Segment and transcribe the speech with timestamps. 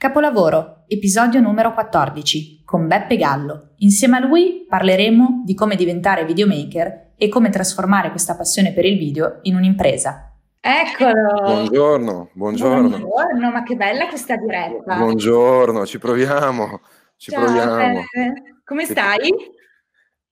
[0.00, 3.72] Capolavoro, episodio numero 14, con Beppe Gallo.
[3.80, 8.96] Insieme a lui parleremo di come diventare videomaker e come trasformare questa passione per il
[8.96, 10.32] video in un'impresa.
[10.58, 11.42] Eccolo!
[11.42, 12.88] Buongiorno, buongiorno.
[12.88, 14.96] Buongiorno, ma che bella questa diretta.
[14.96, 16.80] Buongiorno, ci proviamo.
[17.18, 17.92] Ci Ciao, proviamo.
[17.92, 18.42] Beppe.
[18.64, 19.30] Come stai?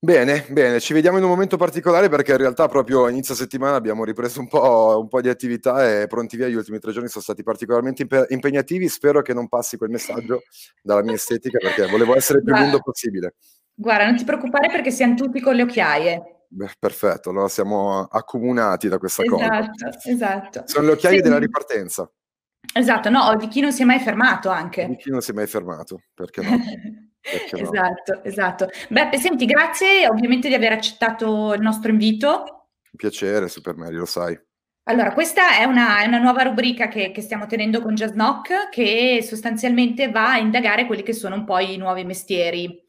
[0.00, 3.74] Bene, bene, ci vediamo in un momento particolare perché in realtà proprio a inizio settimana
[3.74, 6.46] abbiamo ripreso un po', un po' di attività e pronti via.
[6.46, 8.88] Gli ultimi tre giorni sono stati particolarmente impe- impegnativi.
[8.88, 10.42] Spero che non passi quel messaggio
[10.82, 13.34] dalla mia estetica perché volevo essere il più lungo possibile.
[13.74, 16.22] Guarda, non ti preoccupare perché siamo tutti con le occhiaie.
[16.46, 19.46] Beh, perfetto, allora siamo accomunati da questa cosa.
[19.60, 20.62] Esatto, esatto.
[20.66, 21.22] Sono le occhiaie Sì.
[21.22, 22.08] della ripartenza.
[22.72, 24.86] Esatto, no, di chi non si è mai fermato anche.
[24.86, 26.48] Di chi non si è mai fermato, perché no?
[27.30, 27.70] Perché no?
[27.70, 28.68] Esatto, esatto.
[28.88, 32.68] Beppe, senti, grazie ovviamente di aver accettato il nostro invito.
[32.96, 34.38] Piacere, Super Mario, lo sai.
[34.84, 38.70] Allora, questa è una, è una nuova rubrica che, che stiamo tenendo con Jazz Knock
[38.70, 42.86] che sostanzialmente va a indagare quelli che sono un po' i nuovi mestieri.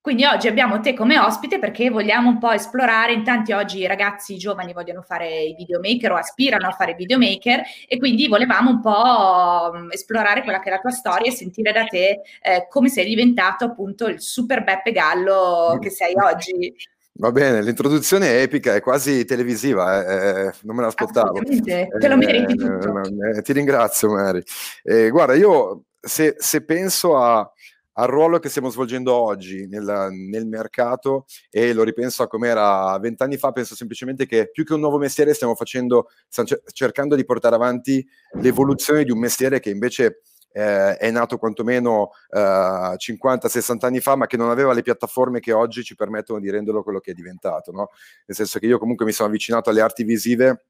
[0.00, 3.86] Quindi oggi abbiamo te come ospite perché vogliamo un po' esplorare, in tanti oggi i
[3.86, 8.70] ragazzi giovani vogliono fare i videomaker o aspirano a fare i videomaker e quindi volevamo
[8.70, 12.66] un po' mh, esplorare quella che è la tua storia e sentire da te eh,
[12.70, 16.74] come sei diventato appunto il super Beppe Gallo che sei oggi.
[17.20, 21.40] Va bene, l'introduzione è epica, è quasi televisiva, eh, eh, non me l'aspettavo.
[21.42, 23.00] Te lo meriti Eh, tutto.
[23.36, 24.40] eh, ti ringrazio, Mary.
[24.84, 27.52] Eh, guarda, io se, se penso a-
[27.98, 33.36] al ruolo che stiamo svolgendo oggi nel, nel mercato e lo ripenso a com'era vent'anni
[33.36, 37.24] fa, penso semplicemente che più che un nuovo mestiere stiamo facendo, stiamo cer- cercando di
[37.24, 38.06] portare avanti
[38.40, 40.22] l'evoluzione di un mestiere che invece
[40.52, 45.52] eh, è nato quantomeno eh, 50-60 anni fa, ma che non aveva le piattaforme che
[45.52, 47.72] oggi ci permettono di renderlo quello che è diventato.
[47.72, 47.90] No?
[48.26, 50.66] Nel senso che io comunque mi sono avvicinato alle arti visive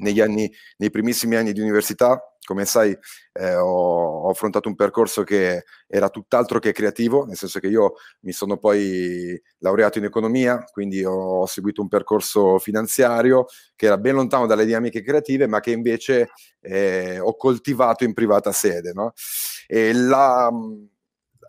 [0.00, 2.22] negli anni, nei primissimi anni di università.
[2.44, 2.96] Come sai,
[3.34, 7.94] eh, ho, ho affrontato un percorso che era tutt'altro che creativo, nel senso che io
[8.20, 13.44] mi sono poi laureato in economia, quindi ho, ho seguito un percorso finanziario
[13.76, 18.50] che era ben lontano dalle dinamiche creative, ma che invece eh, ho coltivato in privata
[18.50, 18.92] sede.
[18.94, 19.12] No?
[19.68, 20.50] E la,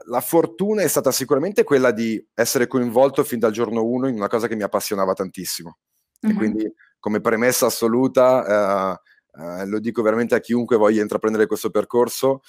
[0.06, 4.28] la fortuna è stata sicuramente quella di essere coinvolto fin dal giorno uno in una
[4.28, 5.78] cosa che mi appassionava tantissimo.
[6.20, 6.36] E Mhm.
[6.36, 8.96] quindi, come premessa assoluta,
[9.34, 12.42] eh, eh, lo dico veramente a chiunque voglia intraprendere questo percorso,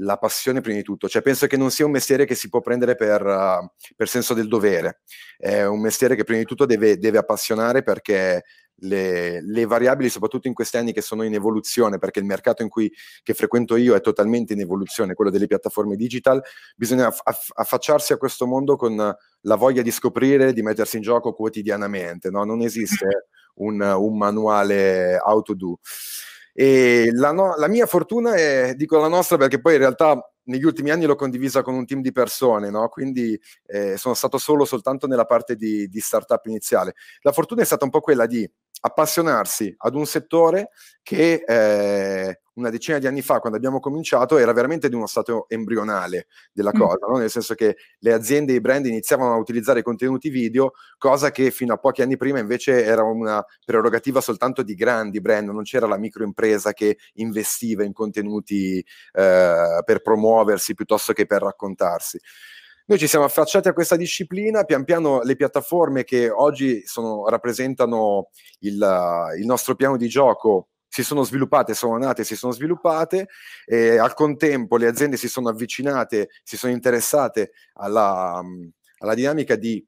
[0.00, 1.08] la passione prima di tutto.
[1.08, 4.34] Cioè, penso che non sia un mestiere che si può prendere per, eh, per senso
[4.34, 5.00] del dovere.
[5.36, 8.44] È un mestiere che prima di tutto deve, deve appassionare perché
[8.82, 12.68] le, le variabili, soprattutto in questi anni che sono in evoluzione, perché il mercato in
[12.68, 12.90] cui
[13.22, 16.40] che frequento io è totalmente in evoluzione, quello delle piattaforme digital,
[16.76, 21.34] bisogna aff- affacciarsi a questo mondo con la voglia di scoprire, di mettersi in gioco
[21.34, 22.44] quotidianamente, no?
[22.44, 25.78] non esiste un, un manuale auto-do.
[26.52, 30.64] E la, no- la mia fortuna è, dico la nostra perché poi in realtà negli
[30.64, 32.88] ultimi anni l'ho condivisa con un team di persone, no?
[32.88, 36.94] quindi eh, sono stato solo soltanto nella parte di, di startup iniziale.
[37.20, 38.50] La fortuna è stata un po' quella di
[38.80, 40.70] appassionarsi ad un settore
[41.02, 45.46] che eh, una decina di anni fa, quando abbiamo cominciato, era veramente di uno stato
[45.48, 46.78] embrionale della Mm.
[46.78, 47.16] cosa, no?
[47.16, 51.30] nel senso che le aziende e i brand iniziavano a utilizzare i contenuti video, cosa
[51.30, 55.62] che fino a pochi anni prima invece era una prerogativa soltanto di grandi brand, non
[55.62, 58.78] c'era la microimpresa che investiva in contenuti
[59.12, 62.18] eh, per promuoversi piuttosto che per raccontarsi.
[62.90, 68.30] Noi ci siamo affacciati a questa disciplina, pian piano le piattaforme che oggi sono- rappresentano
[68.60, 73.28] il, il nostro piano di gioco si sono sviluppate, sono nate, si sono sviluppate
[73.66, 78.42] e al contempo le aziende si sono avvicinate, si sono interessate alla,
[79.00, 79.86] alla dinamica di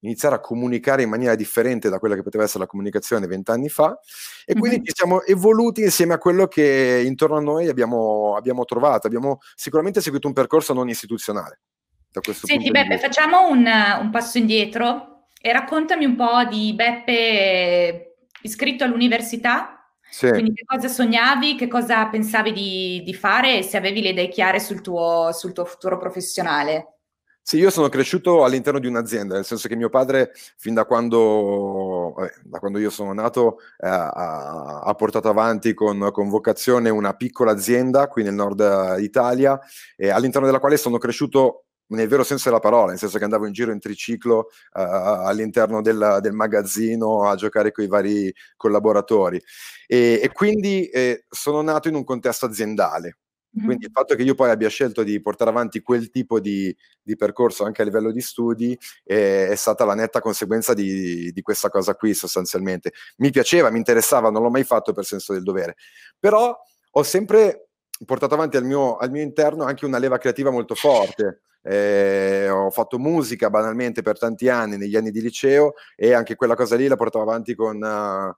[0.00, 3.96] iniziare a comunicare in maniera differente da quella che poteva essere la comunicazione vent'anni fa
[4.44, 4.84] e quindi Mhm.
[4.84, 9.06] ci siamo evoluti insieme a quello che intorno a noi abbiamo, abbiamo trovato.
[9.06, 11.60] Abbiamo sicuramente seguito un percorso non istituzionale.
[12.12, 13.06] Da questo Senti punto di Beppe, vista.
[13.08, 13.64] facciamo un,
[14.00, 20.28] un passo indietro e raccontami un po' di Beppe eh, iscritto all'università, Sì.
[20.28, 24.28] quindi che cosa sognavi, che cosa pensavi di, di fare e se avevi le idee
[24.28, 26.96] chiare sul tuo, sul tuo futuro professionale.
[27.42, 32.14] Sì, io sono cresciuto all'interno di un'azienda, nel senso che mio padre, fin da quando
[32.24, 37.14] eh, da quando io sono nato, eh, ha, ha, portato avanti con, con, vocazione una
[37.14, 39.58] piccola azienda qui nel nord Italia,
[40.12, 43.52] all'interno della quale sono cresciuto nel vero senso della parola, nel senso che andavo in
[43.52, 49.40] giro in triciclo uh, all'interno del, del, magazzino a giocare con i vari collaboratori.
[49.86, 53.18] E, e quindi eh, sono nato in un contesto aziendale.
[53.56, 53.66] Mm-hmm.
[53.66, 57.16] Quindi il fatto che io poi abbia scelto di portare avanti quel tipo di, di
[57.16, 61.68] percorso anche a livello di studi eh, è stata la netta conseguenza di, di questa
[61.68, 62.92] cosa qui sostanzialmente.
[63.16, 65.74] Mi piaceva, mi interessava, non l'ho mai fatto per senso del dovere.
[66.18, 66.56] Però
[66.92, 67.69] ho sempre
[68.04, 71.42] portato avanti al mio, al mio interno anche una leva creativa molto forte.
[71.62, 76.54] Eh, ho fatto musica banalmente per tanti anni, negli anni di liceo, e anche quella
[76.54, 78.34] cosa lì la portavo avanti con, uh,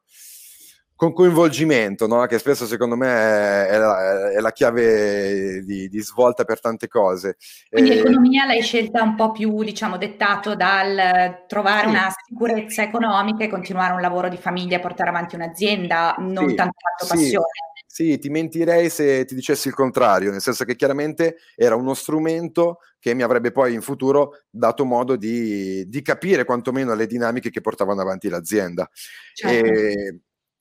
[0.97, 2.25] con coinvolgimento, no?
[2.27, 6.89] che spesso secondo me è, è, la, è la, chiave di, di, svolta per tante
[6.89, 7.37] cose.
[7.69, 12.83] Quindi eh, l'economia l'hai scelta un po' più, diciamo, dettato dal trovare sì, una sicurezza
[12.83, 17.47] economica e continuare un lavoro di famiglia, portare avanti un'azienda, non sì, tanto passione.
[17.65, 17.72] Sì.
[17.95, 22.79] Sì, ti mentirei se ti dicessi il contrario, nel senso che chiaramente era uno strumento
[22.99, 27.61] che mi avrebbe poi in futuro dato modo di, di capire quantomeno le dinamiche che
[27.61, 28.89] portavano avanti l'azienda.
[29.35, 29.67] Certo.
[29.69, 30.21] E,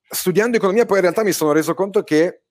[0.10, 2.42] studiando economia poi in realtà mi sono reso conto che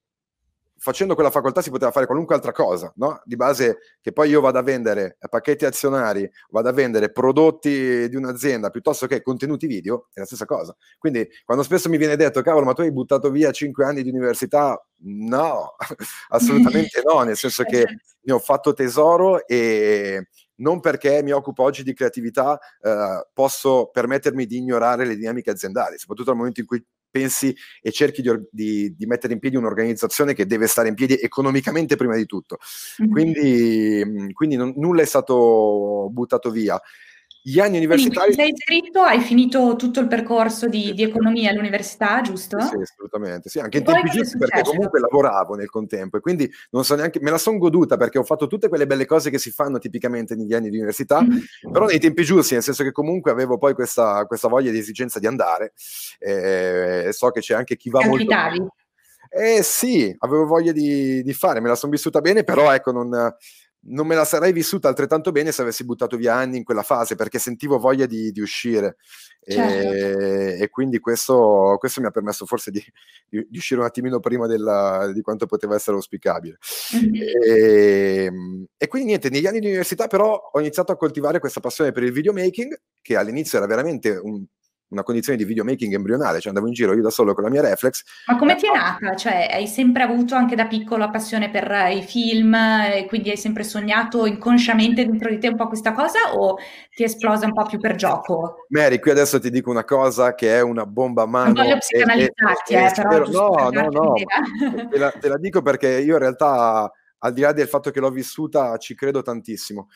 [0.83, 3.21] facendo quella facoltà si poteva fare qualunque altra cosa, no?
[3.25, 8.17] Di base che poi io vada a vendere pacchetti azionari, vada a vendere prodotti di
[8.17, 10.75] un'azienda piuttosto che contenuti video, è la stessa cosa.
[10.99, 14.09] Quindi quando spesso mi viene detto, cavolo, ma tu hai buttato via cinque anni di
[14.09, 15.77] università, no,
[16.31, 17.85] assolutamente no, nel senso che
[18.23, 24.47] ne ho fatto tesoro e non perché mi occupo oggi di creatività eh, posso permettermi
[24.47, 28.95] di ignorare le dinamiche aziendali, soprattutto nel momento in cui pensi e cerchi di, di,
[28.97, 32.59] di, mettere in piedi un'organizzazione che deve stare in piedi economicamente prima di tutto.
[33.03, 33.11] Mm-hmm.
[33.13, 36.81] Quindi, quindi non, nulla è stato buttato via
[37.43, 38.35] gli anni universitari...
[38.35, 42.61] Quindi, sei iscritto, hai finito tutto il percorso di, di economia all'università, giusto?
[42.61, 43.49] Sì, assolutamente.
[43.49, 46.95] Sì, anche e in tempi giusti perché comunque lavoravo nel contempo e quindi non so
[46.95, 49.79] neanche, me la sono goduta perché ho fatto tutte quelle belle cose che si fanno
[49.79, 51.73] tipicamente negli anni di università, mm-hmm.
[51.73, 55.19] però nei tempi giusti, nel senso che comunque avevo poi questa, questa voglia di esigenza
[55.19, 55.73] di andare
[56.19, 58.59] e so che c'è anche chi va Capitavi.
[58.59, 58.75] molto...
[59.33, 63.33] Eh sì, avevo voglia di, di fare, me la sono vissuta bene, però ecco, non
[63.83, 67.15] non me la sarei vissuta altrettanto bene se avessi buttato via anni in quella fase
[67.15, 68.97] perché sentivo voglia di, di uscire
[69.41, 69.91] certo.
[69.91, 72.83] e, e, quindi questo, questo, mi ha permesso forse di,
[73.29, 76.59] di, di uscire un attimino prima della, di quanto poteva essere auspicabile
[76.97, 77.15] mm-hmm.
[77.15, 78.31] e,
[78.77, 82.03] e, quindi niente negli anni di università però ho iniziato a coltivare questa passione per
[82.03, 84.45] il videomaking che all'inizio era veramente un
[84.91, 87.63] una condizione di videomaking embrionale, cioè andavo in giro io da solo con la mia
[87.63, 88.03] reflex.
[88.27, 89.15] Ma come ti è nata?
[89.15, 93.63] Cioè, hai sempre avuto anche da piccolo passione per i film e quindi hai sempre
[93.63, 96.57] sognato inconsciamente dentro di te un po' questa cosa o
[96.95, 98.67] ti è esplosa un po' più per gioco?
[98.69, 101.53] Mary, qui adesso ti dico una cosa che è una bomba a mano.
[101.53, 103.27] Non voglio psicanalizzarti, eh, però...
[103.27, 104.13] No, no, no,
[104.91, 108.01] te la, te la dico perché io in realtà, al di là del fatto che
[108.01, 109.89] l'ho vissuta, ci credo tantissimo.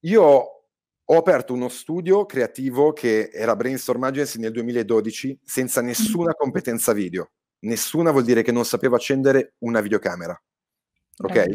[0.00, 0.63] Io
[1.06, 7.32] ho aperto uno studio creativo che era Brainstorm Agency nel 2012 senza nessuna competenza video.
[7.60, 10.40] Nessuna vuol dire che non sapevo accendere una videocamera.
[11.18, 11.48] Ok?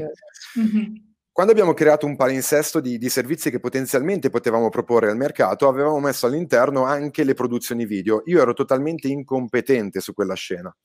[0.60, 0.96] Mm-hmm.
[1.32, 6.00] Quando abbiamo creato un palinsesto di, di, servizi che potenzialmente potevamo proporre al mercato, avevamo
[6.00, 8.24] messo all'interno anche le produzioni video.
[8.26, 10.76] Io ero totalmente incompetente su quella scena.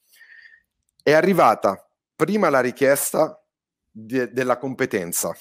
[1.03, 3.43] È arrivata prima la richiesta
[3.91, 5.37] de, della competenza.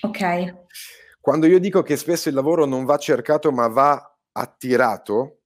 [0.00, 0.66] Ok
[1.28, 5.40] quando io dico che spesso il lavoro non va cercato ma va attirato,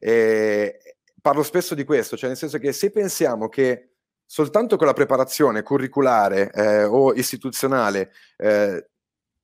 [0.00, 0.76] eh,
[1.22, 3.92] parlo spesso di questo, cioè nel senso che se pensiamo che
[4.26, 8.88] soltanto con la preparazione curriculare eh, o istituzionale eh,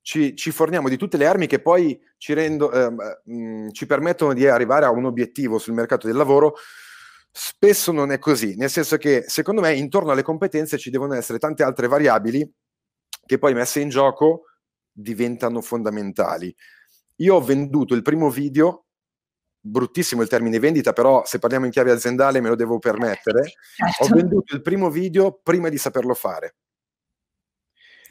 [0.01, 4.33] ci, ci, forniamo di tutte le armi che poi ci, rendo, mh, mm, ci permettono
[4.33, 6.55] di arrivare a un obiettivo sul mercato del lavoro,
[7.31, 11.39] spesso non è così, nel senso che secondo me intorno alle competenze ci devono essere
[11.39, 12.53] tante altre variabili
[13.25, 14.47] che poi messe in gioco
[14.97, 16.55] diventano fondamentali.
[17.17, 18.87] Io ho venduto il primo video,
[19.61, 23.53] bruttissimo il termine vendita, però se parliamo in chiave aziendale me lo devo permettere.
[23.75, 24.05] Certo.
[24.05, 26.55] Ho venduto il primo video prima di saperlo fare.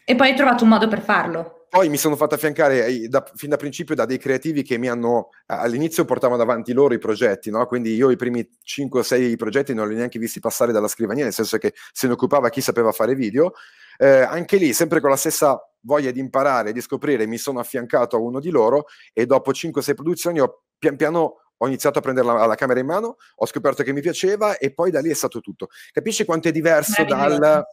[0.06, 1.66] E poi hai trovato un modo per farlo.
[1.68, 4.88] Poi mi sono fatto affiancare eh, da, fin da principio da dei creativi che mi
[4.88, 7.66] hanno all'inizio portavano avanti loro i progetti, no?
[7.66, 10.88] quindi io i primi 5 o 6 progetti non li ho neanche visti passare dalla
[10.88, 13.54] scrivania, nel senso che se ne occupava chi sapeva fare video.
[13.98, 18.16] Eh, anche lì, sempre con la stessa voglia di imparare, di scoprire, mi sono affiancato
[18.16, 22.28] a uno di loro e dopo 5-6 produzioni ho pian piano ho iniziato a prendere
[22.28, 25.14] la, la, camera in mano, ho scoperto che mi piaceva e poi da lì è
[25.14, 25.70] stato tutto.
[25.92, 27.66] Capisci quanto è diverso dal...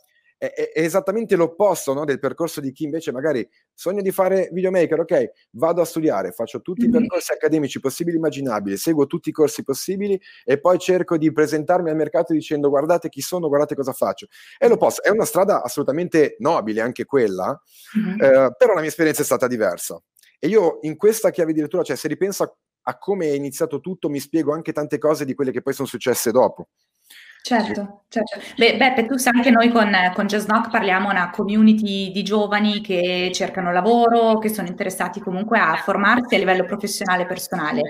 [0.51, 4.99] è, è esattamente l'opposto no, del percorso di chi invece magari sogna di fare videomaker,
[5.01, 6.99] ok, vado a studiare, faccio tutti i mm-hmm.
[6.99, 11.91] percorsi accademici possibili e immaginabili, seguo tutti i corsi possibili e poi cerco di presentarmi
[11.91, 14.27] al mercato dicendo guardate chi sono, guardate cosa faccio.
[14.59, 17.57] E lo posso, è una strada assolutamente nobile anche quella,
[17.97, 18.21] mm-hmm.
[18.21, 20.03] eh, però la mia esperienza è stata diversa.
[20.41, 24.09] E io in questa chiave di lettura, cioè se ripenso a come è iniziato tutto,
[24.09, 26.71] mi spiego anche tante cose di quelle che poi sono successe dopo.
[27.45, 28.39] Certo, certo.
[28.57, 33.31] Beh, Beppe, tu sai che noi con, con JustNock parliamo una community di giovani che
[33.35, 37.81] cercano lavoro, che sono interessati comunque a formarsi a livello professionale e personale.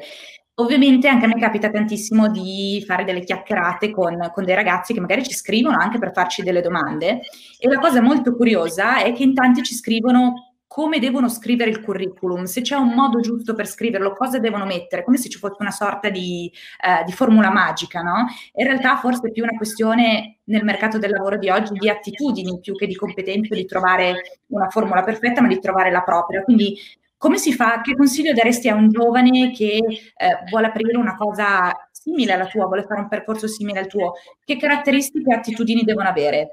[0.54, 5.00] Ovviamente anche a me capita tantissimo di fare delle chiacchierate con, con, dei ragazzi che
[5.00, 7.20] magari ci scrivono anche per farci delle domande
[7.58, 11.82] e la cosa molto curiosa è che in tanti ci scrivono come devono scrivere il
[11.82, 15.58] curriculum, se c'è un modo giusto per scriverlo, cosa devono mettere, come se ci fosse
[15.58, 16.50] una sorta di,
[16.80, 18.24] eh, di formula magica, no?
[18.54, 22.58] In realtà forse è più una questione nel mercato del lavoro di oggi di attitudini
[22.58, 26.42] più che di competenze, di trovare una formula perfetta, ma di trovare la propria.
[26.42, 26.74] Quindi
[27.18, 27.82] come si fa?
[27.82, 32.64] Che consiglio daresti a un giovane che eh, vuole aprire una cosa simile alla tua,
[32.64, 34.14] vuole fare un percorso simile al tuo?
[34.42, 36.48] Che caratteristiche e attitudini devono avere?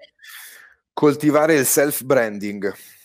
[0.92, 2.98] Coltivare il self-branding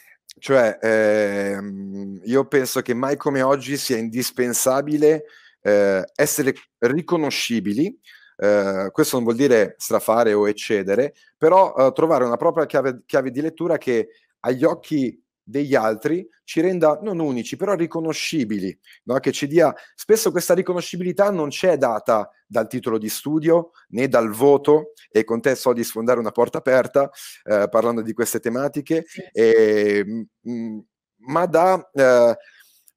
[0.44, 5.24] cioè, ehm, io penso che mai come oggi sia indispensabile
[5.62, 7.98] eh, essere riconoscibili.
[8.36, 13.30] Eh, questo non vuol dire strafare o eccedere, però eh, trovare una propria chiave, chiave
[13.30, 14.08] di lettura che
[14.40, 19.18] agli occhi degli altri ci renda non unici, però riconoscibili, no?
[19.18, 24.30] che ci dia spesso questa riconoscibilità non c'è data dal titolo di studio né dal
[24.30, 27.10] voto e con te so di sfondare una porta aperta
[27.44, 30.78] eh, parlando di queste tematiche, e, mh, mm,
[31.26, 32.36] ma da, eh,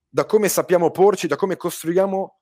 [0.09, 2.36] da come sappiamo porci, da come costruiamo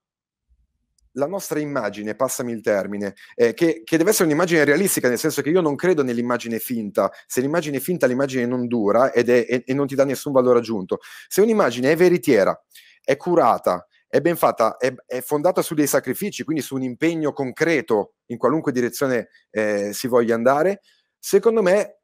[1.15, 5.41] la nostra immagine, passami il termine, eh, che, che, deve essere un'immagine realistica, nel senso
[5.41, 7.11] che io non credo nell'immagine finta.
[7.27, 10.31] Se l'immagine è finta, l'immagine non dura ed è, e, e non ti dà nessun
[10.31, 10.99] valore aggiunto.
[11.27, 12.59] Se un'immagine è veritiera,
[13.03, 17.33] è curata, è ben fatta, è, è, fondata su dei sacrifici, quindi su un impegno
[17.33, 20.81] concreto in qualunque direzione eh, si voglia andare,
[21.19, 21.99] secondo me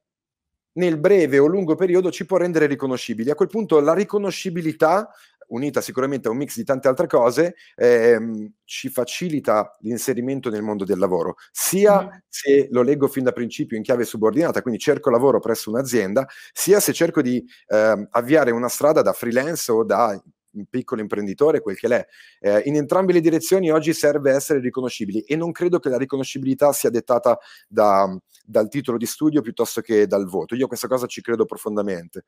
[0.73, 3.29] nel breve o lungo periodo ci può rendere riconoscibili.
[3.29, 5.09] A quel punto la riconoscibilità
[5.51, 10.83] unita sicuramente a un mix di tante altre cose, ehm, ci facilita l'inserimento nel mondo
[10.83, 12.07] del lavoro, sia mm.
[12.27, 16.79] se lo leggo fin da principio in chiave subordinata, quindi cerco lavoro presso un'azienda, sia
[16.79, 20.21] se cerco di ehm, avviare una strada da freelance o da
[20.53, 22.05] un piccolo imprenditore, quel che l'è.
[22.39, 26.73] Eh, in entrambe le direzioni oggi serve essere riconoscibili e non credo che la riconoscibilità
[26.73, 30.55] sia dettata da, dal titolo di studio piuttosto che dal voto.
[30.55, 32.25] Io questa cosa ci credo profondamente.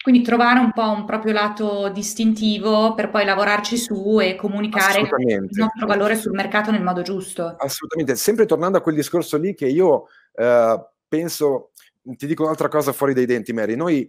[0.00, 5.48] Quindi trovare un po' un proprio lato distintivo per poi lavorarci su e comunicare il
[5.50, 7.56] nostro valore sul mercato nel modo giusto.
[7.58, 12.92] Assolutamente, sempre tornando a quel discorso lì che io eh, penso, ti dico un'altra cosa
[12.92, 14.08] fuori dai denti, Mary, noi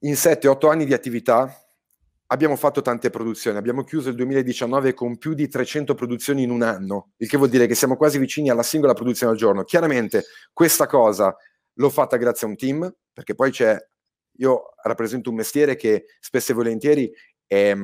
[0.00, 1.48] in 7-8 anni di attività
[2.26, 6.62] abbiamo fatto tante produzioni, abbiamo chiuso il 2019 con più di 300 produzioni in un
[6.62, 9.62] anno, il che vuol dire che siamo quasi vicini alla singola produzione al giorno.
[9.62, 11.34] Chiaramente questa cosa
[11.74, 13.78] l'ho fatta grazie a un team, perché poi c'è
[14.38, 17.12] io rappresento un mestiere che spesso e volentieri
[17.46, 17.74] è,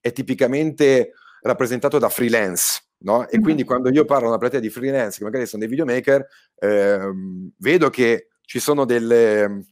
[0.00, 1.12] è tipicamente
[1.42, 2.82] rappresentato da freelance.
[2.98, 3.28] No?
[3.28, 6.26] E quindi quando io parlo a una platea di freelance, che magari sono dei videomaker,
[6.58, 9.66] ehm, vedo che ci sono delle,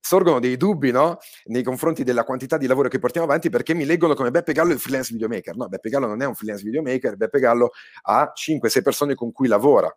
[0.00, 1.18] sorgono dei dubbi no?
[1.44, 4.72] nei confronti della quantità di lavoro che portiamo avanti perché mi leggono come Beppe Gallo
[4.72, 5.56] il freelance videomaker.
[5.56, 7.70] No, Beppe Gallo non è un freelance videomaker, Beppe Gallo
[8.02, 9.94] ha 5-6 persone con cui lavora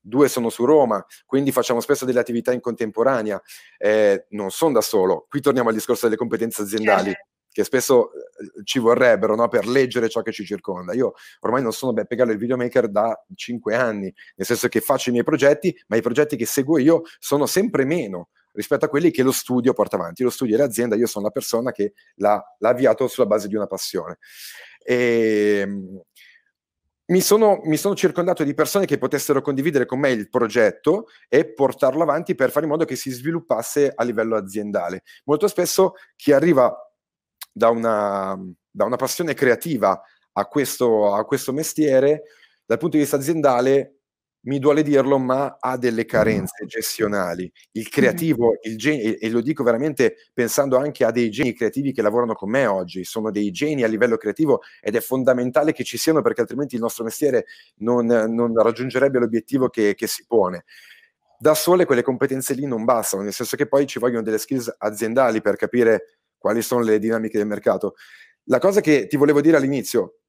[0.00, 3.40] due sono su Roma, quindi facciamo spesso delle attività in contemporanea,
[3.78, 5.26] eh, non sono da solo.
[5.28, 7.10] Qui torniamo al discorso delle competenze aziendali.
[7.10, 7.28] Certo.
[7.52, 10.92] Che spesso eh, ci vorrebbero no, per leggere ciò che ci circonda.
[10.94, 15.08] Io ormai non sono Beppe Gallo il videomaker da cinque anni, nel senso che faccio
[15.08, 19.10] i miei progetti, ma i progetti che seguo io sono sempre meno rispetto a quelli
[19.10, 20.22] che lo studio porta avanti.
[20.22, 23.56] Lo studio e l'azienda, io sono la persona che l'ha, l'ha avviato sulla base di
[23.56, 24.18] una passione.
[24.82, 26.00] E, ehm,
[27.10, 31.52] mi sono, mi sono, circondato di persone che potessero condividere con me il progetto e
[31.52, 35.02] portarlo avanti per fare in modo che si sviluppasse a livello aziendale.
[35.24, 36.72] Molto spesso chi arriva
[37.52, 38.38] da una,
[38.70, 40.00] da una passione creativa
[40.32, 42.22] a questo, a questo mestiere,
[42.64, 43.99] dal punto di vista aziendale,
[44.42, 47.50] mi duole dirlo, ma ha delle carenze gestionali.
[47.72, 52.00] Il creativo, il genio, e lo dico veramente pensando anche a dei geni creativi che
[52.00, 55.98] lavorano con me oggi, sono dei geni a livello creativo ed è fondamentale che ci
[55.98, 60.64] siano perché altrimenti il nostro mestiere non, non raggiungerebbe l'obiettivo che, che si pone.
[61.38, 64.74] Da sole quelle competenze lì non bastano, nel senso che poi ci vogliono delle skills
[64.78, 67.94] aziendali per capire quali sono le dinamiche del mercato.
[68.44, 70.20] La cosa che ti volevo dire all'inizio,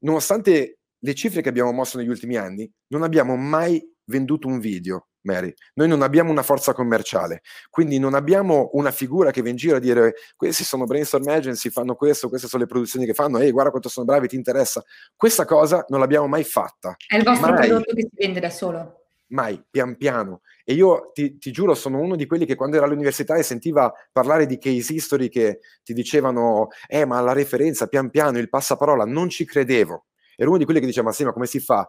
[0.00, 5.08] nonostante le cifre che abbiamo mosso negli ultimi anni, non abbiamo mai venduto un video,
[5.22, 5.52] Mary.
[5.74, 9.76] Noi non abbiamo una forza commerciale, quindi non abbiamo una figura che va in giro
[9.76, 13.50] a dire questi sono brainstorm agency, fanno questo, queste sono le produzioni che fanno, ehi
[13.50, 14.82] guarda quanto sono bravi, ti interessa.
[15.14, 16.96] Questa cosa non l'abbiamo mai fatta.
[17.06, 17.66] È il vostro mai.
[17.66, 20.42] prodotto che si vende da solo mai, pian piano.
[20.64, 23.92] E io ti, ti, giuro, sono uno di quelli che quando era all'università e sentiva
[24.12, 29.04] parlare di case history che ti dicevano, eh, ma la referenza, pian piano, il passaparola,
[29.04, 30.06] non ci credevo.
[30.36, 31.88] Ero uno di quelli che diceva, ma sì, ma come si fa?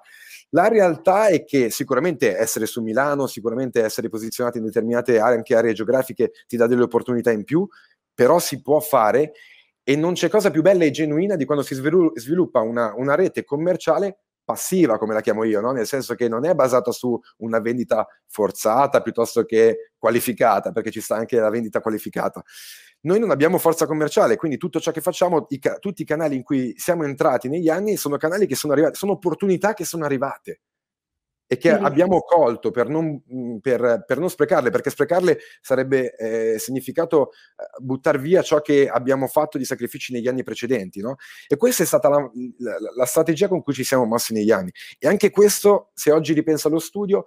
[0.51, 5.55] La realtà è che sicuramente essere su Milano, sicuramente essere posizionati in determinate aree, anche
[5.55, 7.67] aree geografiche, ti dà delle opportunità in più,
[8.13, 9.33] però si può fare
[9.83, 13.43] e non c'è cosa più bella e genuina di quando si sviluppa una, una rete
[13.43, 15.73] commerciale passiva, come la chiamo io, no?
[15.73, 21.01] nel senso che non è basata su una vendita forzata piuttosto che qualificata, perché ci
[21.01, 22.41] sta anche la vendita qualificata.
[23.07, 26.35] Noi non abbiamo forza commerciale, quindi tutto ciò che facciamo, i ca- tutti i canali
[26.35, 30.03] in cui siamo entrati negli anni sono canali che sono arrivati, sono opportunità che sono
[30.03, 30.59] arrivate
[31.49, 33.21] e che abbiamo colto per non,
[33.61, 39.27] per, per non, sprecarle, perché sprecarle sarebbe eh, significato eh, buttare via ciò che abbiamo
[39.27, 40.99] fatto di sacrifici negli anni precedenti.
[40.99, 41.15] No?
[41.47, 44.71] E questa è stata la, la, la, strategia con cui ci siamo mossi negli anni.
[44.99, 47.23] E anche questo, se oggi ripenso allo studio,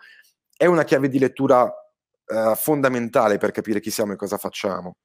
[0.55, 1.73] è una chiave di lettura
[2.27, 4.97] eh, fondamentale per capire chi siamo e cosa facciamo.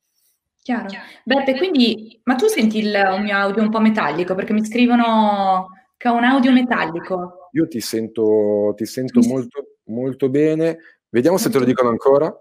[0.66, 0.88] Chiaro.
[1.24, 5.68] Beppe, quindi, ma tu senti il, il mio audio un po' metallico perché mi scrivono
[5.96, 7.50] che ho un audio metallico.
[7.52, 10.80] Io ti sento, ti sento molto, molto bene.
[11.08, 12.36] Vediamo se te lo dicono ancora.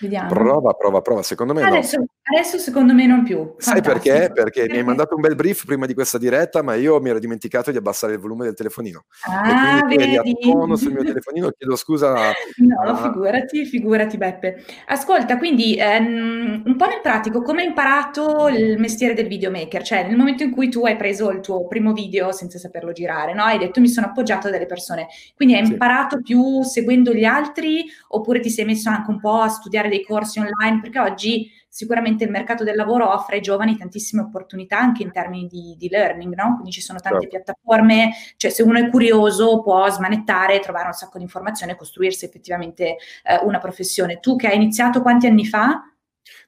[0.00, 0.28] Vediamo.
[0.28, 1.22] Prova, prova, prova.
[1.22, 2.06] Secondo me adesso, no.
[2.30, 3.54] Adesso secondo me non più.
[3.58, 4.30] Sai perché?
[4.32, 7.18] Perché mi hai mandato un bel brief prima di questa diretta, ma io mi ero
[7.18, 9.04] dimenticato di abbassare il volume del telefonino.
[9.26, 10.36] Ah, e quindi vedi.
[10.40, 12.14] tono sul mio telefonino, chiedo scusa.
[12.60, 12.96] No, a...
[12.96, 14.62] figurati, figurati Beppe.
[14.86, 19.82] Ascolta, quindi ehm, un po' nel pratico, come hai imparato il mestiere del videomaker?
[19.82, 23.34] Cioè, nel momento in cui tu hai preso il tuo primo video senza saperlo girare,
[23.34, 23.42] no?
[23.42, 25.08] Hai detto mi sono appoggiato a delle persone.
[25.34, 25.72] Quindi hai sì.
[25.72, 30.04] imparato più seguendo gli altri oppure ti sei messo anche un po' a studiare dei
[30.04, 35.04] corsi online, perché oggi sicuramente il mercato del lavoro offre ai giovani tantissime opportunità anche
[35.04, 36.54] in termini di, di learning, no?
[36.54, 37.36] Quindi ci sono tante certo.
[37.36, 42.24] piattaforme, cioè se uno è curioso può smanettare, trovare un sacco di informazioni e costruirsi
[42.24, 44.18] effettivamente eh, una professione.
[44.18, 45.80] Tu che hai iniziato quanti anni fa?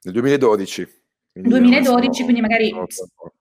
[0.03, 1.01] Nel 2012.
[1.33, 2.25] Quindi 2012, sono...
[2.25, 2.75] quindi magari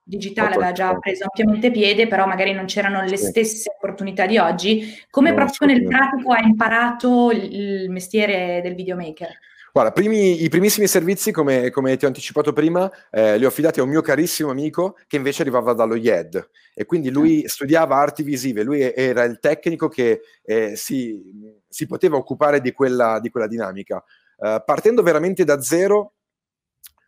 [0.03, 3.25] digitale aveva già preso ampiamente piede, però magari non c'erano le sì.
[3.25, 4.95] stesse opportunità di oggi.
[5.09, 9.37] Come no, proprio nel pratico hai imparato il mestiere del videomaker?
[9.73, 13.79] Guarda, primi, i primissimi servizi, come, come, ti ho anticipato prima, eh, li ho affidati
[13.79, 17.47] a un mio carissimo amico che invece arrivava dallo IED e quindi lui ah.
[17.47, 21.21] studiava arti visive, lui era il tecnico che eh, si,
[21.69, 24.03] si, poteva occupare di quella, di quella dinamica.
[24.35, 26.13] Uh, partendo veramente da zero,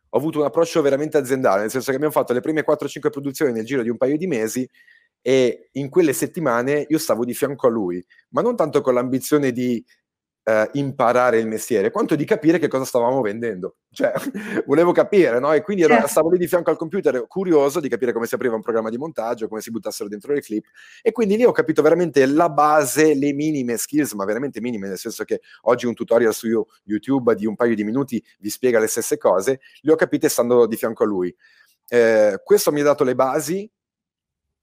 [0.07, 3.51] ho avuto un approccio veramente aziendale, nel senso che abbiamo fatto le prime 4-5 produzioni
[3.51, 4.69] nel giro di un paio di mesi
[5.21, 9.51] e in quelle settimane io stavo di fianco a lui, ma non tanto con l'ambizione
[9.51, 9.83] di
[10.43, 13.77] eh, imparare il mestiere, quanto di capire che cosa stavamo vendendo.
[13.91, 14.11] Cioè,
[14.65, 15.53] volevo capire, no?
[15.53, 18.55] E quindi ero, stavo lì di fianco al computer, curioso di capire come si apriva
[18.55, 20.65] un programma di montaggio, come si buttassero dentro le clip.
[21.01, 24.97] E quindi lì ho capito veramente la base, le minime skills, ma veramente minime, nel
[24.97, 26.47] senso che oggi un tutorial su
[26.83, 30.65] YouTube di un paio di minuti vi spiega le stesse cose, le ho capite stando
[30.65, 31.33] di fianco a lui.
[31.87, 33.69] Eh, questo mi ha dato le basi.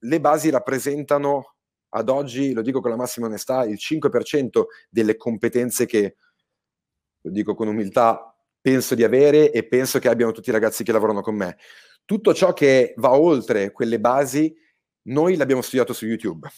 [0.02, 1.54] Le basi rappresentano
[1.90, 6.16] ad oggi, lo dico con la massima onestà, il 5% delle competenze che,
[7.20, 10.92] lo dico con umiltà, penso di avere e penso che abbiano tutti i ragazzi che
[10.92, 11.56] lavorano con me.
[12.04, 14.54] Tutto ciò che va oltre quelle basi,
[15.02, 16.48] noi l'abbiamo studiato su YouTube.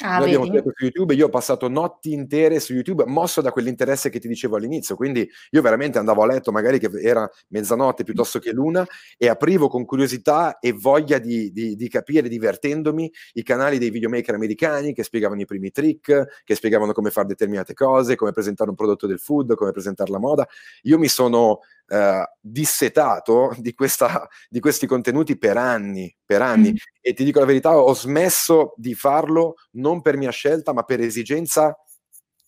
[0.00, 3.50] Ah, Noi abbiamo studiato su YouTube, io ho passato notti intere su YouTube, mosso da
[3.50, 8.04] quell'interesse che ti dicevo all'inizio, quindi io veramente andavo a letto, magari che era mezzanotte
[8.04, 13.42] piuttosto che l'una, e aprivo con curiosità e voglia di, di, di capire, divertendomi, i
[13.42, 18.16] canali dei videomaker americani che spiegavano i primi trick, che spiegavano come fare determinate cose,
[18.16, 20.46] come presentare un prodotto del food, come presentare la moda.
[20.82, 21.60] Io mi sono
[21.92, 26.70] eh, dissetato di, questa, di, questi contenuti per anni, per anni.
[26.70, 26.76] Mm.
[27.00, 31.00] E ti dico la verità, ho smesso di farlo non per mia scelta, ma per
[31.00, 31.76] esigenza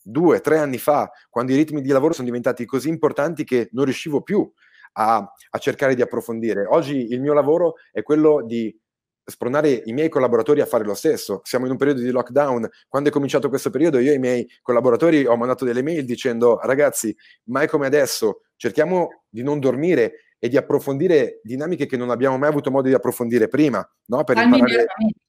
[0.01, 3.85] due, tre anni fa, quando i ritmi di lavoro sono diventati così importanti che non
[3.85, 4.49] riuscivo più
[4.95, 5.17] a,
[5.51, 6.65] a cercare di approfondire.
[6.67, 8.77] Oggi il mio lavoro è quello di
[9.25, 11.41] spronare i miei collaboratori a fare lo stesso.
[11.45, 12.69] Siamo in un periodo di lockdown.
[12.89, 17.15] Quando è cominciato questo periodo, io ai miei collaboratori ho mandato delle mail dicendo: ragazzi,
[17.45, 22.49] mai come adesso, cerchiamo di non dormire e di approfondire dinamiche che non abbiamo mai
[22.49, 24.25] avuto modo di approfondire prima, no?
[24.25, 24.87] Per imparare...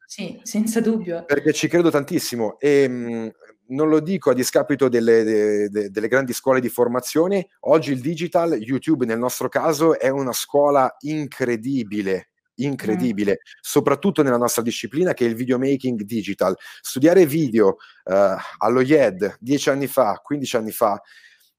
[0.08, 1.24] sì, senza dubbio.
[1.26, 3.28] Perché ci credo tantissimo e mh, mm,
[3.68, 8.02] non lo dico a discapito delle, de, de, delle grandi scuole di formazione, oggi il
[8.02, 13.58] digital, YouTube nel nostro caso, è una scuola incredibile incredibile, mm.
[13.62, 16.56] soprattutto nella nostra disciplina che è il videomaking digital.
[16.82, 21.02] Studiare video uh, allo IED dieci anni fa, 15 anni fa,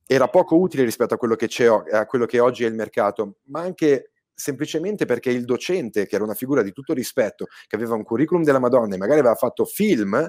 [0.06, 1.36] era poco utile rispetto a quello
[1.92, 6.24] a quello che oggi è il mercato, ma anche semplicemente perché il docente, che era
[6.24, 9.64] una figura di tutto rispetto, che aveva un curriculum della Madonna e magari aveva fatto
[9.64, 10.28] film,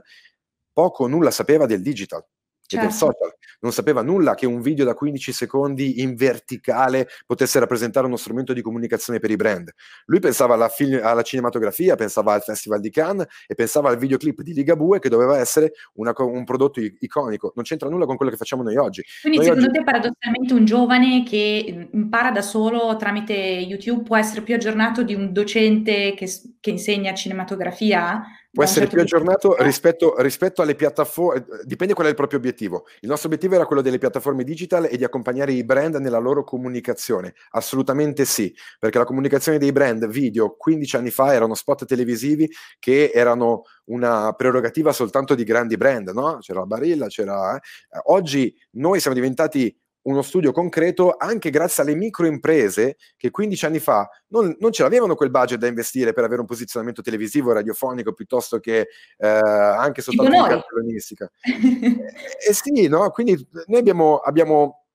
[0.72, 2.26] poco o nulla sapeva del digital
[2.66, 2.76] certo.
[2.76, 3.14] e del certo.
[3.14, 3.34] social.
[3.60, 8.54] Non sapeva nulla che un video da 15 secondi in verticale potesse rappresentare uno strumento
[8.54, 9.72] di comunicazione per i brand.
[10.06, 14.42] Lui pensava alla, film, alla cinematografia, pensava al Festival di Cannes e pensava al videoclip
[14.42, 17.54] di Ligabue che doveva essere una, un prodotto iconico.
[17.56, 19.04] Non c'entra nulla con quello che facciamo noi oggi.
[19.22, 19.78] Quindi noi secondo oggi...
[19.80, 25.14] te paradossalmente un giovane che impara da solo tramite YouTube può essere più aggiornato di
[25.14, 28.24] un docente che, che insegna cinematografia?
[28.56, 32.40] Può essere certo più aggiornato rispetto, rispetto, alle piattaforme, eh, dipende qual è il proprio
[32.40, 32.86] obiettivo.
[33.02, 36.46] Il nostro obiettivo era quello delle piattaforme digital e di accompagnare i brand nella loro
[36.46, 37.34] comunicazione.
[37.50, 43.12] Assolutamente sì, perché la comunicazione dei brand video 15 anni fa erano spot televisivi che
[43.14, 46.38] erano una prerogativa soltanto di grandi brand, no?
[46.40, 47.58] C'era la Barilla, c'era...
[47.58, 47.60] Eh.
[48.06, 54.08] Oggi noi siamo diventati uno studio concreto anche grazie alle microimprese che 15 anni fa
[54.28, 58.60] non, non, ce l'avevano quel budget da investire per avere un posizionamento televisivo, radiofonico, piuttosto
[58.60, 58.88] che
[59.18, 61.30] eh, anche soltanto in cartellonistica.
[61.44, 63.10] e, e sì, no?
[63.10, 64.86] Quindi noi abbiamo, abbiamo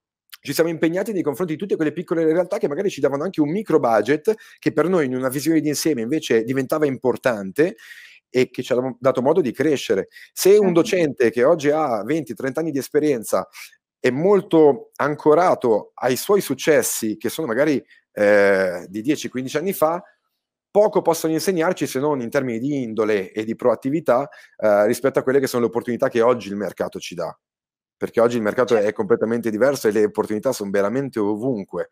[0.42, 3.42] ci siamo impegnati nei confronti di tutte quelle piccole realtà che magari ci davano anche
[3.42, 7.76] un micro budget che per noi in una visione di insieme invece diventava importante
[8.30, 10.08] e che ci ha dato modo di crescere.
[10.32, 10.72] Se un certo.
[10.72, 13.46] docente che oggi ha 20-30 anni di esperienza
[14.00, 20.02] è molto ancorato ai suoi successi, che sono magari eh, di 10-15 anni fa,
[20.70, 25.22] poco possono insegnarci se non in termini di indole e di proattività eh, rispetto a
[25.22, 27.36] quelle che sono le opportunità che oggi il mercato ci dà.
[27.96, 31.90] Perché oggi il mercato è completamente diverso e le opportunità sono veramente ovunque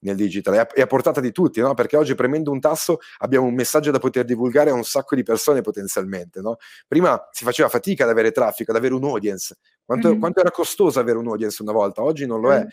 [0.00, 1.74] nel digital, è a, è a portata di tutti, no?
[1.74, 5.24] perché oggi premendo un tasto abbiamo un messaggio da poter divulgare a un sacco di
[5.24, 6.40] persone potenzialmente.
[6.40, 6.56] No?
[6.86, 9.56] Prima si faceva fatica ad avere traffico, ad avere un audience,
[9.88, 10.20] quanto, mm-hmm.
[10.20, 12.62] quanto, era costoso avere un audience una volta, oggi non lo è.
[12.62, 12.68] Mm.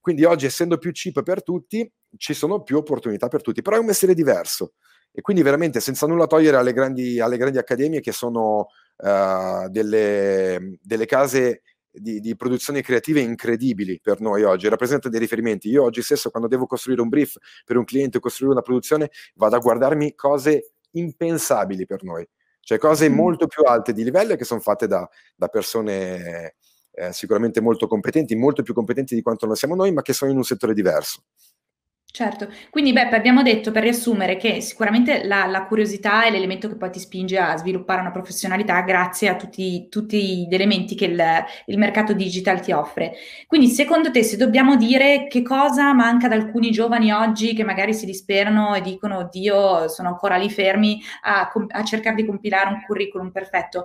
[0.00, 3.80] Quindi oggi essendo più cheap per tutti, ci sono più opportunità per tutti, però è
[3.80, 4.74] un mestiere diverso.
[5.10, 10.78] E quindi veramente senza nulla togliere alle grandi, alle grandi accademie che sono uh, delle,
[10.80, 15.68] delle case di, di, produzioni creative incredibili per noi oggi, rappresenta dei riferimenti.
[15.68, 19.10] Io oggi stesso, quando devo costruire un brief per un cliente o costruire una produzione,
[19.34, 22.24] vado a guardarmi cose impensabili per noi,
[22.62, 26.54] cioè cose molto più alte di livello che sono fatte da, da persone
[26.92, 30.30] eh, sicuramente molto competenti, molto più competenti di quanto lo siamo noi, ma che sono
[30.30, 31.24] in un settore diverso.
[32.14, 36.76] Certo, quindi Beppe abbiamo detto per riassumere che sicuramente la, la, curiosità è l'elemento che
[36.76, 41.24] poi ti spinge a sviluppare una professionalità grazie a tutti, tutti gli elementi che il,
[41.64, 43.14] il, mercato digital ti offre.
[43.46, 47.94] Quindi secondo te se dobbiamo dire che cosa manca ad alcuni giovani oggi che magari
[47.94, 52.82] si disperano e dicono oddio sono ancora lì fermi a, a cercare di compilare un
[52.86, 53.84] curriculum perfetto,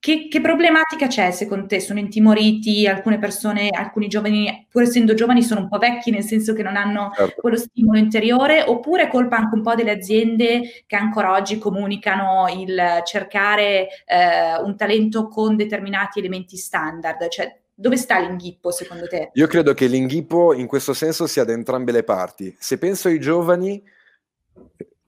[0.00, 1.80] che, che, problematica c'è secondo te?
[1.80, 6.52] Sono intimoriti alcune persone, alcuni giovani, pur essendo giovani, sono un po' vecchi nel senso
[6.52, 7.40] che non hanno certo.
[7.40, 12.46] quello stimolo interiore, oppure è colpa anche un po' delle aziende che ancora oggi comunicano
[12.48, 17.28] il cercare eh, un talento con determinati elementi standard?
[17.28, 19.30] Cioè, dove sta l'inghippo secondo te?
[19.32, 22.54] Io credo che l'inghippo in questo senso sia da entrambe le parti.
[22.58, 23.82] Se penso ai giovani,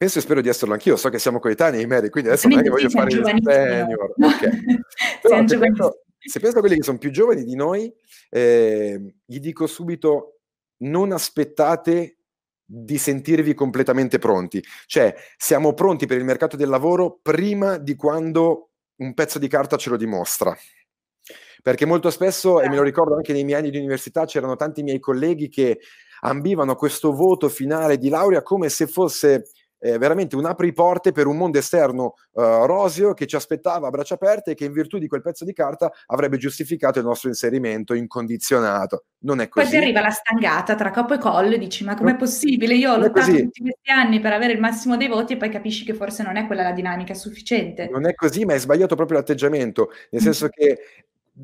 [0.01, 2.63] Penso e spero di esserlo anch'io, so che siamo coetanei, Mary, quindi adesso non è
[2.63, 4.15] che voglio fare il senior.
[4.17, 4.81] Okay.
[5.21, 7.93] Però se penso, se penso, a quelli che sono più giovani di noi,
[8.31, 10.39] eh, gli dico subito
[10.85, 12.17] non aspettate
[12.65, 14.65] di sentirvi completamente pronti.
[14.87, 19.77] Cioè, siamo pronti per il mercato del lavoro prima di quando un pezzo di carta
[19.77, 20.57] ce lo dimostra.
[21.63, 24.83] Perché molto spesso, e me lo ricordo anche nei miei anni di università, c'erano tanti
[24.83, 25.79] miei colleghi che
[26.21, 29.45] ambivano questo voto finale di laurea come se fosse
[29.81, 34.15] eh, veramente un apriporte per un mondo esterno uh, roseo che ci aspettava a braccia
[34.15, 37.95] aperte e che in virtù di quel pezzo di carta avrebbe giustificato il nostro inserimento
[37.95, 39.05] incondizionato.
[39.21, 39.67] Non è così.
[39.67, 42.75] Poi ti arriva la stangata tra capo e collo e dici ma com'è possibile?
[42.75, 45.85] Io ho lottato tutti questi anni per avere il massimo dei voti e poi capisci
[45.85, 47.89] che forse non è quella la dinamica sufficiente.
[47.91, 50.79] Non è così, ma è sbagliato proprio l'atteggiamento, nel senso che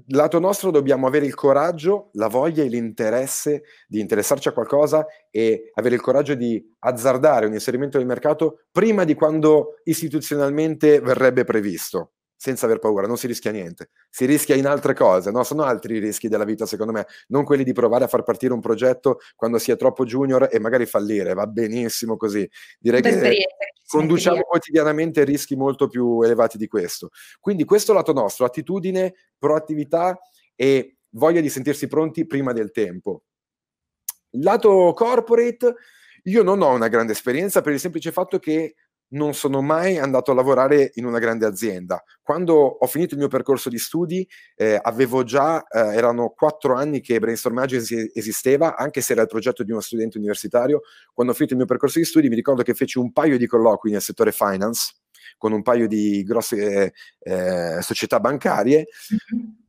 [0.08, 5.70] lato nostro dobbiamo avere il coraggio, la voglia e l'interesse di interessarci a qualcosa e
[5.74, 12.15] avere il coraggio di azzardare un inserimento nel mercato prima di quando istituzionalmente verrebbe previsto
[12.36, 15.42] senza aver paura, non si rischia niente, si rischia in altre cose, no?
[15.42, 18.52] sono altri i rischi della vita secondo me, non quelli di provare a far partire
[18.52, 23.46] un progetto quando si è troppo junior e magari fallire, va benissimo così, direi che
[23.86, 27.10] conduciamo quotidianamente rischi molto più elevati di questo.
[27.40, 30.18] Quindi questo lato nostro, attitudine, proattività
[30.54, 33.22] e voglia di sentirsi pronti prima del tempo.
[34.42, 35.74] Lato corporate,
[36.24, 38.74] io non ho una grande esperienza per il semplice fatto che
[39.08, 42.02] non sono mai andato a lavorare in una grande azienda.
[42.22, 47.00] Quando ho finito il mio percorso di studi, eh, avevo già, eh, erano quattro anni
[47.00, 50.82] che Brainstorm Agency esisteva, anche se era il progetto di uno studente universitario.
[51.12, 53.46] Quando ho finito il mio percorso di studi, mi ricordo che feci un paio di
[53.46, 54.94] colloqui nel settore finance
[55.38, 58.86] con un paio di grosse eh, società bancarie.
[59.12, 59.64] Mm-hmm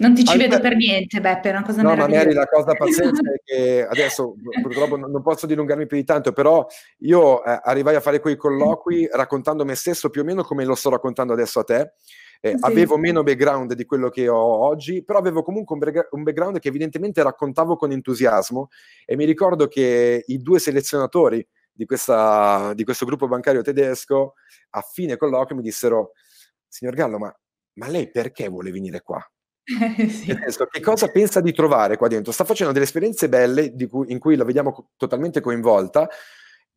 [0.00, 0.48] non ti ci Altre...
[0.48, 2.24] vedo per niente, Beppe, è una cosa no, meravigliosa.
[2.24, 6.32] No, magari la cosa pazzesca è che adesso purtroppo non posso dilungarmi più di tanto,
[6.32, 6.64] però
[6.98, 10.76] io eh, arrivai a fare quei colloqui raccontando me stesso più o meno come lo
[10.76, 11.92] sto raccontando adesso a te.
[12.40, 12.58] Eh, sì.
[12.60, 16.60] Avevo meno background di quello che ho oggi, però avevo comunque un, bre- un, background
[16.60, 18.68] che evidentemente raccontavo con entusiasmo
[19.04, 24.34] e mi ricordo che i due selezionatori di, questa, di questo gruppo bancario tedesco
[24.70, 26.12] a fine colloquio mi dissero,
[26.68, 27.36] signor Gallo, ma,
[27.72, 29.20] ma lei perché vuole venire qua?
[30.08, 30.36] Sì.
[30.40, 32.32] senso, che cosa pensa di trovare qua dentro?
[32.32, 36.08] Sta facendo delle esperienze belle cui, in cui la vediamo co- totalmente coinvolta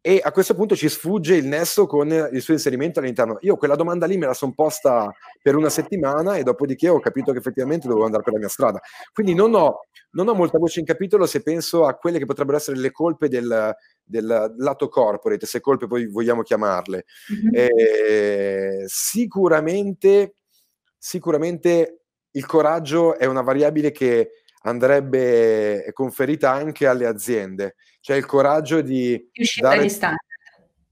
[0.04, 3.38] e a questo punto ci sfugge il nesso con il suo inserimento all'interno.
[3.42, 7.32] Io quella domanda lì me la sono posta per una settimana e dopodiché ho capito
[7.32, 8.80] che effettivamente dovevo andare per la mia strada.
[9.14, 12.58] Quindi non ho, non ho molta voce in capitolo se penso a quelle che potrebbero
[12.58, 17.06] essere le colpe del, del lato corporate, se colpe poi vogliamo chiamarle.
[17.32, 17.50] Mm-hmm.
[17.54, 20.34] Eh, sicuramente,
[20.98, 22.01] sicuramente
[22.32, 24.32] il coraggio è una variabile che
[24.64, 29.88] andrebbe conferita anche alle aziende, cioè il coraggio di dare,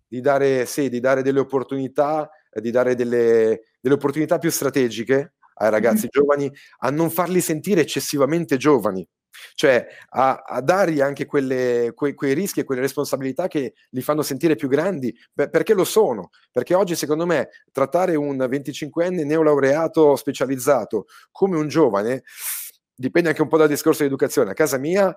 [0.08, 5.70] di dare, sì, di dare delle opportunità, di dare delle, delle opportunità più strategiche ai
[5.70, 6.10] ragazzi mm-hmm.
[6.10, 9.08] giovani, a non farli sentire eccessivamente giovani,
[9.56, 14.22] cioè a, a dargli anche quelle, quei, quei, rischi e quelle responsabilità che li fanno
[14.22, 16.30] sentire più grandi, per, perché lo sono.
[16.52, 22.24] Perché oggi, secondo me, trattare un 25enne neolaureato specializzato come un giovane
[22.96, 24.52] dipende anche un po' dal discorso di educazione.
[24.52, 25.16] A casa mia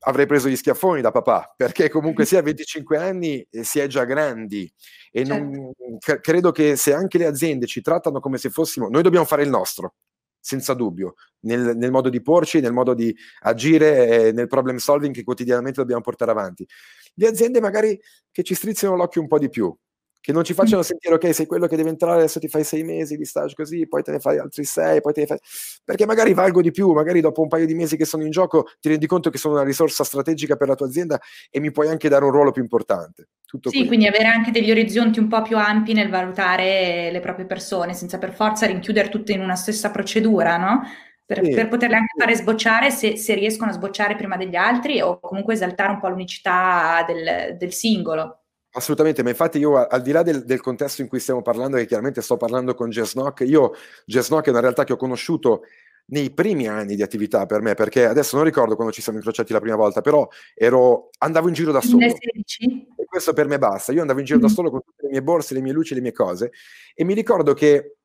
[0.00, 3.86] avrei preso gli schiaffoni da papà, perché comunque sia a 25 anni eh, si è
[3.86, 4.70] già grandi
[5.10, 5.42] e certo.
[5.42, 5.72] non,
[6.20, 9.48] credo che se anche le aziende ci trattano come se fossimo, noi dobbiamo fare il
[9.48, 9.94] nostro,
[10.40, 15.14] senza dubbio, nel, nel, modo di porci, nel modo di agire, eh, nel problem solving
[15.14, 16.66] che quotidianamente dobbiamo portare avanti.
[17.14, 19.74] Le aziende magari che ci strizzino l'occhio un po' di più,
[20.20, 22.82] che non ci facciano sentire ok, sei quello che deve entrare, adesso ti fai sei
[22.82, 25.38] mesi di stage così, poi te ne fai altri sei, poi te ne fai...
[25.84, 28.66] Perché magari valgo di più, magari dopo un paio di mesi che sono in gioco
[28.80, 31.88] ti rendi conto che sono una risorsa strategica per la tua azienda e mi puoi
[31.88, 33.28] anche dare un ruolo più importante.
[33.48, 33.86] Tutto sì, qui.
[33.86, 38.18] quindi avere anche degli orizzonti un po' più ampi nel valutare le proprie persone, senza
[38.18, 40.82] per forza rinchiudere tutte in una stessa procedura, no?
[41.24, 41.54] Per, sì.
[41.54, 45.54] per poterle anche fare sbocciare se, se, riescono a sbocciare prima degli altri o comunque
[45.54, 48.44] esaltare un po' l'unicità del, del singolo.
[48.72, 51.86] Assolutamente, ma infatti io al di là del, del, contesto in cui stiamo parlando, che
[51.86, 53.72] chiaramente sto parlando con Jesnock, io
[54.04, 55.62] Jesnock è una realtà che ho conosciuto
[56.10, 59.52] nei primi anni di attività per me, perché adesso non ricordo quando ci siamo incrociati
[59.52, 61.98] la prima volta, però ero, andavo in giro da solo.
[61.98, 62.88] 2016.
[62.96, 63.92] E questo per me basta.
[63.92, 64.48] Io andavo in giro mm-hmm.
[64.48, 66.52] da solo con tutte le mie borse, le mie luci, le mie cose,
[66.94, 67.96] e mi ricordo che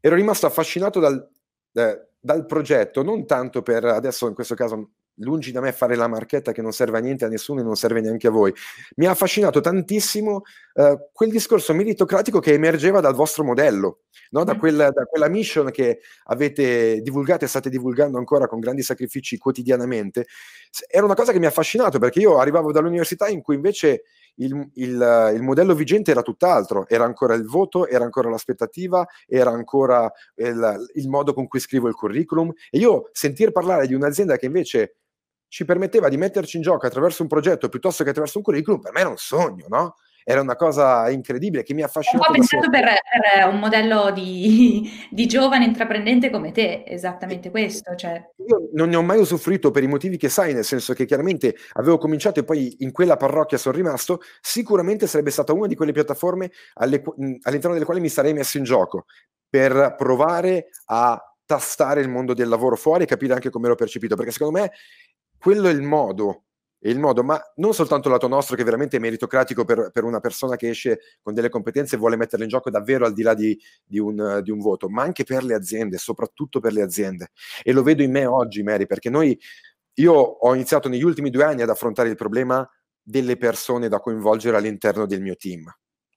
[0.00, 1.30] ero rimasto affascinato dal,
[1.72, 6.08] eh, dal progetto, non tanto per adesso in questo caso lungi da me fare la
[6.08, 8.52] marchetta che non serve a niente a nessuno e non serve neanche a voi.
[8.96, 10.42] Mi ha affascinato tantissimo
[10.74, 14.44] uh, quel discorso meritocratico che emergeva dal vostro modello, no?
[14.44, 14.58] da, mm.
[14.58, 20.26] quel, da, quella mission che avete divulgato e state divulgando ancora con grandi sacrifici quotidianamente.
[20.88, 24.04] Era una cosa che mi ha affascinato perché io arrivavo dall'università in cui invece
[24.36, 29.50] il, il, il, modello vigente era tutt'altro, era ancora il voto, era ancora l'aspettativa, era
[29.50, 34.36] ancora il, il modo con cui scrivo il curriculum e io sentir parlare di un'azienda
[34.36, 34.96] che invece
[35.52, 38.90] ci permetteva di metterci in gioco attraverso un progetto piuttosto che attraverso un curriculum, per
[38.94, 39.96] me era un sogno, no?
[40.24, 42.30] Era una cosa incredibile che mi affascinava.
[42.30, 47.94] Ho pensato per, per, un modello di, di, giovane intraprendente come te, esattamente questo.
[47.94, 48.30] Cioè.
[48.46, 51.54] Io non ne ho mai usufruito per i motivi che sai, nel senso che chiaramente
[51.72, 55.92] avevo cominciato e poi in quella parrocchia sono rimasto, sicuramente sarebbe stata una di quelle
[55.92, 57.02] piattaforme alle,
[57.42, 59.04] all'interno delle quali mi sarei messo in gioco
[59.50, 64.16] per provare a tastare il mondo del lavoro fuori e capire anche come ero percepito,
[64.16, 64.72] perché secondo me
[65.42, 66.44] quello è il modo,
[66.78, 70.20] è il modo, ma non soltanto lato nostro che veramente è meritocratico per, per, una
[70.20, 73.34] persona che esce con delle competenze e vuole metterle in gioco davvero al di là
[73.34, 77.30] di, di, un, di, un, voto, ma anche per le aziende, soprattutto per le aziende.
[77.64, 79.36] E lo vedo in me oggi, Mary, perché noi,
[79.94, 82.64] io ho iniziato negli ultimi due anni ad affrontare il problema
[83.02, 85.64] delle persone da coinvolgere all'interno del mio team.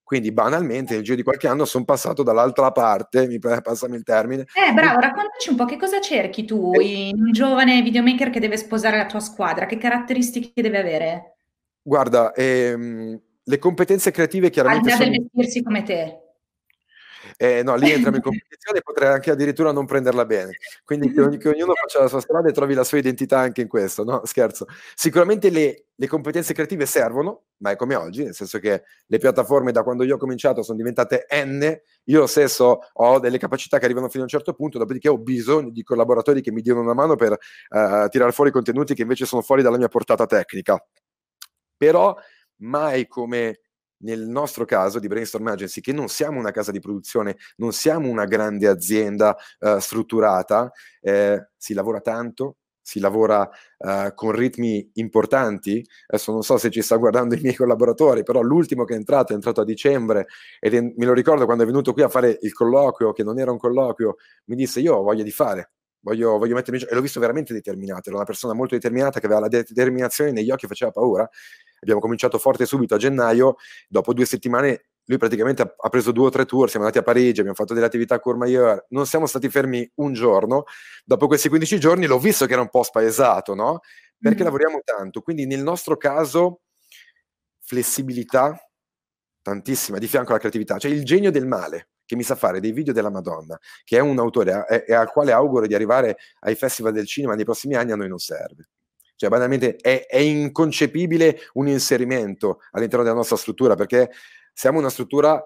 [0.06, 4.46] Quindi banalmente nel giro di qualche anno sono passato dall'altra parte, mi passami il termine.
[4.54, 7.08] Eh, bravo, raccontaci un po' che cosa cerchi tu eh.
[7.08, 11.38] in un giovane videomaker che deve sposare la tua squadra, che caratteristiche deve avere?
[11.82, 14.92] Guarda, ehm, le competenze creative chiaramente...
[14.92, 16.25] Al di là del vestirsi come te.
[17.38, 20.58] Eh, no, lì entriamo in competizione e potrei anche addirittura non prenderla bene.
[20.84, 23.62] Quindi che, ogni, che, ognuno faccia la sua strada e trovi la sua identità anche
[23.62, 24.22] in questo, no?
[24.26, 24.66] Scherzo.
[24.96, 29.72] Sicuramente le, le, competenze creative servono, ma è come oggi, nel senso che le piattaforme
[29.72, 34.08] da quando io ho cominciato sono diventate N, io stesso ho delle capacità che arrivano
[34.08, 37.16] fino a un certo punto, dopodiché ho bisogno di collaboratori che mi diano una mano
[37.16, 40.84] per uh, tirare fuori contenuti che invece sono fuori dalla mia portata tecnica.
[41.78, 42.16] Però
[42.58, 43.60] mai come
[44.00, 48.10] nel nostro caso di Brainstorm Agency, che non siamo una casa di produzione, non siamo
[48.10, 55.84] una grande azienda uh, strutturata, eh, si lavora tanto, si lavora uh, con ritmi importanti.
[56.08, 59.32] Adesso non so se ci sta guardando i miei collaboratori, però l'ultimo che è entrato
[59.32, 60.28] è entrato a dicembre
[60.60, 63.40] ed è, me lo ricordo quando è venuto qui a fare il colloquio, che non
[63.40, 65.72] era un colloquio, mi disse io ho voglia di fare.
[66.06, 69.42] Voglio, voglio mettermi e l'ho visto veramente determinato, era una persona molto determinata che aveva
[69.42, 71.28] la determinazione negli occhi e faceva paura
[71.80, 73.56] abbiamo cominciato forte subito a gennaio,
[73.88, 77.40] dopo due settimane lui praticamente ha, preso due o tre tour, siamo andati a Parigi,
[77.40, 80.64] abbiamo fatto delle attività a Courmayeur, non siamo stati fermi un giorno,
[81.04, 83.82] dopo questi 15 giorni l'ho visto che era un po' spaesato, no?
[84.18, 84.46] Perché mm.
[84.46, 86.62] lavoriamo tanto, quindi nel nostro caso
[87.62, 88.60] flessibilità
[89.42, 92.72] tantissima, di fianco alla creatività, cioè il genio del male che mi sa fare dei
[92.72, 96.94] video della Madonna, che è un autore e al quale auguro di arrivare ai festival
[96.94, 98.70] del cinema nei prossimi anni, a noi non serve.
[99.16, 104.12] Cioè, banalmente è, è inconcepibile un inserimento all'interno della nostra struttura, perché
[104.54, 105.44] siamo una struttura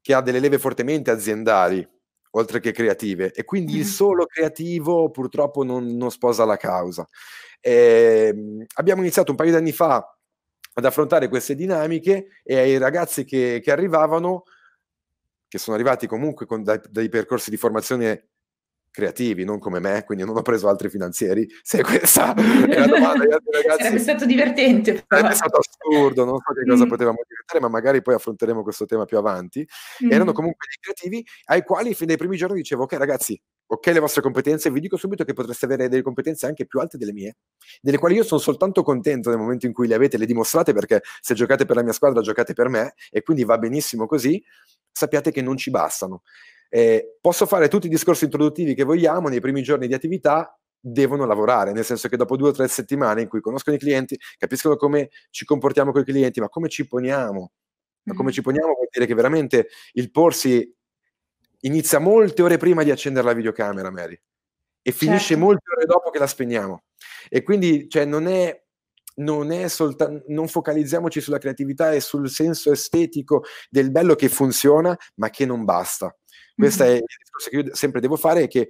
[0.00, 1.86] che ha delle leve fortemente aziendali,
[2.30, 3.80] oltre che creative, e quindi mm-hmm.
[3.80, 7.06] il solo creativo purtroppo non, non sposa la causa.
[7.60, 10.16] E, ehm, abbiamo iniziato un paio di anni fa
[10.74, 14.44] ad affrontare queste dinamiche e ai ragazzi che, che arrivavano,
[15.48, 18.28] che sono arrivati comunque con dai, dai percorsi di formazione
[18.96, 21.46] creativi, non come me, quindi non ho preso altri finanzieri.
[21.62, 23.82] Se questa è la domanda ragazzi...
[23.82, 25.04] Sarebbe stato divertente.
[25.06, 26.88] Sarebbe stato assurdo, non so che cosa mm.
[26.88, 29.68] potevamo diventare, ma magari poi affronteremo questo tema più avanti.
[30.02, 30.12] Mm.
[30.12, 33.98] Erano comunque dei creativi ai quali fin dai primi giorni dicevo, ok ragazzi, ok le
[33.98, 37.36] vostre competenze, vi dico subito che potreste avere delle competenze anche più alte delle mie,
[37.82, 41.02] delle quali io sono soltanto contento nel momento in cui le avete, le dimostrate, perché
[41.20, 44.42] se giocate per la mia squadra, giocate per me, e quindi va benissimo così,
[44.90, 46.22] sappiate che non ci bastano.
[46.68, 51.24] Eh, posso fare tutti i discorsi introduttivi che vogliamo, nei primi giorni di attività devono
[51.24, 54.76] lavorare, nel senso che dopo due o tre settimane in cui conoscono i clienti, capiscono
[54.76, 57.52] come ci comportiamo con i clienti, ma come ci poniamo.
[58.04, 60.72] Ma come ci poniamo vuol dire che veramente il porsi
[61.60, 64.20] inizia molte ore prima di accendere la videocamera, Mary,
[64.80, 65.42] e finisce certo.
[65.42, 66.84] molte ore dopo che la spegniamo.
[67.28, 68.64] E quindi cioè, non è
[69.16, 74.96] non è soltanto, non focalizziamoci sulla creatività e sul senso estetico del bello che funziona,
[75.16, 76.14] ma che non basta.
[76.56, 76.92] Questo mm-hmm.
[76.92, 78.68] è il discorso che io sempre devo fare e che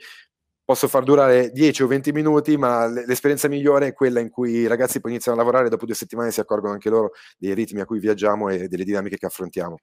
[0.66, 4.66] posso far durare 10 o 20 minuti, ma l'esperienza migliore è quella in cui i
[4.66, 7.80] ragazzi poi iniziano a lavorare e dopo due settimane si accorgono anche loro dei ritmi
[7.80, 9.78] a cui viaggiamo e delle dinamiche che affrontiamo.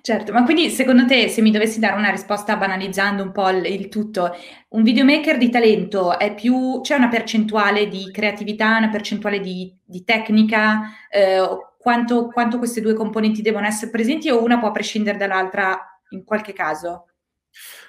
[0.00, 3.66] Certo, ma quindi secondo te, se mi dovessi dare una risposta banalizzando un po' il,
[3.66, 4.30] il tutto,
[4.70, 10.02] un videomaker di talento è più, c'è una percentuale di creatività, una percentuale di, di
[10.04, 11.44] tecnica, eh,
[11.78, 15.78] quanto, quanto queste due componenti devono essere presenti o una può prescindere dall'altra
[16.10, 17.06] in qualche caso?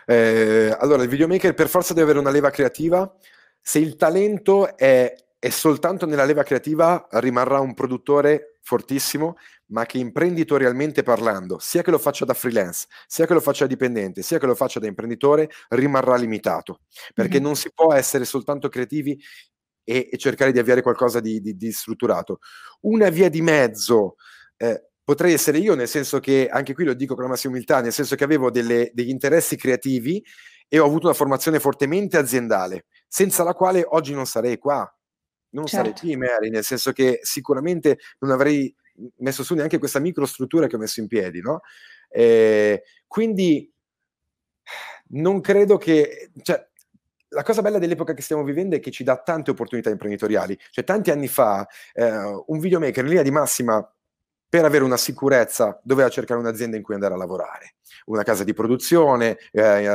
[0.05, 3.13] Eh, allora, il videomaker per forza deve avere una leva creativa.
[3.61, 9.35] Se il talento è, è soltanto nella leva creativa, rimarrà un produttore fortissimo,
[9.67, 13.69] ma che imprenditorialmente parlando, sia che lo faccia da freelance, sia che lo faccia da
[13.69, 16.81] dipendente, sia che lo faccia da imprenditore, rimarrà limitato,
[17.13, 17.43] perché mm-hmm.
[17.43, 19.21] non si può essere soltanto creativi
[19.83, 22.39] e, e cercare di avviare qualcosa di, di, di, strutturato.
[22.81, 24.15] Una via di mezzo
[24.57, 27.79] eh, potrei essere io, nel senso che, anche qui lo dico con la massima umiltà,
[27.79, 30.21] nel senso che avevo delle, degli interessi creativi
[30.67, 34.79] e ho avuto una formazione fortemente aziendale, senza la quale oggi non sarei qua.
[35.51, 35.85] Non certo.
[35.85, 38.75] sarei qui, Mary, nel senso che sicuramente non avrei
[39.19, 41.61] messo su neanche questa microstruttura che ho messo in piedi, no?
[42.09, 43.71] Eh, quindi
[45.11, 46.31] non credo che...
[46.41, 46.67] Cioè,
[47.29, 50.59] la cosa bella dell'epoca che stiamo vivendo è che ci dà tante opportunità imprenditoriali.
[50.69, 53.89] Cioè, tanti anni fa, eh, un videomaker in linea di massima
[54.49, 58.53] per avere una sicurezza doveva cercare un'azienda in cui andare a lavorare, una casa di
[58.53, 59.87] produzione, eh, eh,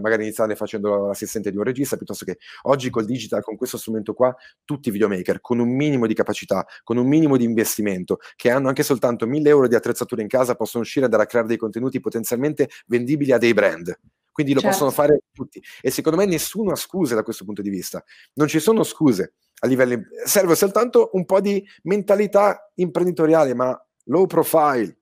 [0.00, 4.14] magari iniziare facendo l'assistente di un regista, piuttosto che oggi col digital, con questo strumento
[4.14, 8.50] qua, tutti i videomaker con un minimo di capacità, con un minimo di investimento, che
[8.50, 11.48] hanno anche soltanto 1000 euro di attrezzatura in casa, possono uscire e andare a creare
[11.48, 13.98] dei contenuti potenzialmente vendibili a dei brand.
[14.30, 14.76] Quindi lo certo.
[14.76, 15.62] possono fare tutti.
[15.80, 18.04] E secondo me nessuno ha scuse da questo punto di vista.
[18.34, 19.98] Non ci sono scuse a livello...
[20.26, 24.96] Serve soltanto un po' di mentalità imprenditoriale, ma low profile,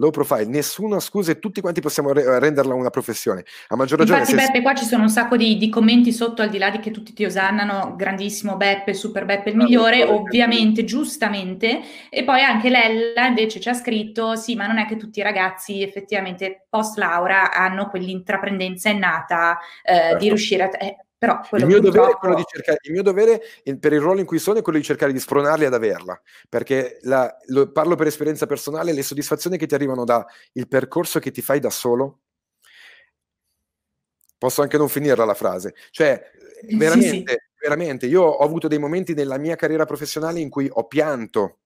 [0.00, 3.44] low profile, nessuna scusa e tutti quanti possiamo re- renderla una professione.
[3.68, 4.20] A maggior ragione.
[4.20, 6.80] Infatti, Beppe, qua ci sono un sacco di, di, commenti sotto, al di là di
[6.80, 11.80] che tutti ti osannano, grandissimo Beppe, super Beppe il migliore, ah, ovviamente, giustamente.
[12.08, 15.22] E poi anche Lella invece ci ha scritto: sì, ma non è che tutti i
[15.22, 20.18] ragazzi effettivamente post laurea hanno quell'intraprendenza innata eh, certo.
[20.18, 20.70] di riuscire a.
[20.78, 22.42] Eh, però il mio, purtroppo...
[22.44, 23.42] cercare, il mio, dovere
[23.78, 26.18] per il ruolo in cui sono è quello di cercare di spronarli ad averla,
[26.48, 30.24] perché la, lo, parlo per esperienza personale, le soddisfazioni che ti arrivano dal
[30.66, 32.20] percorso che ti fai da solo,
[34.38, 36.24] posso anche non finirla la frase, cioè
[36.70, 37.58] veramente, sì, sì.
[37.60, 41.58] veramente, io ho avuto dei momenti nella mia carriera professionale in cui ho pianto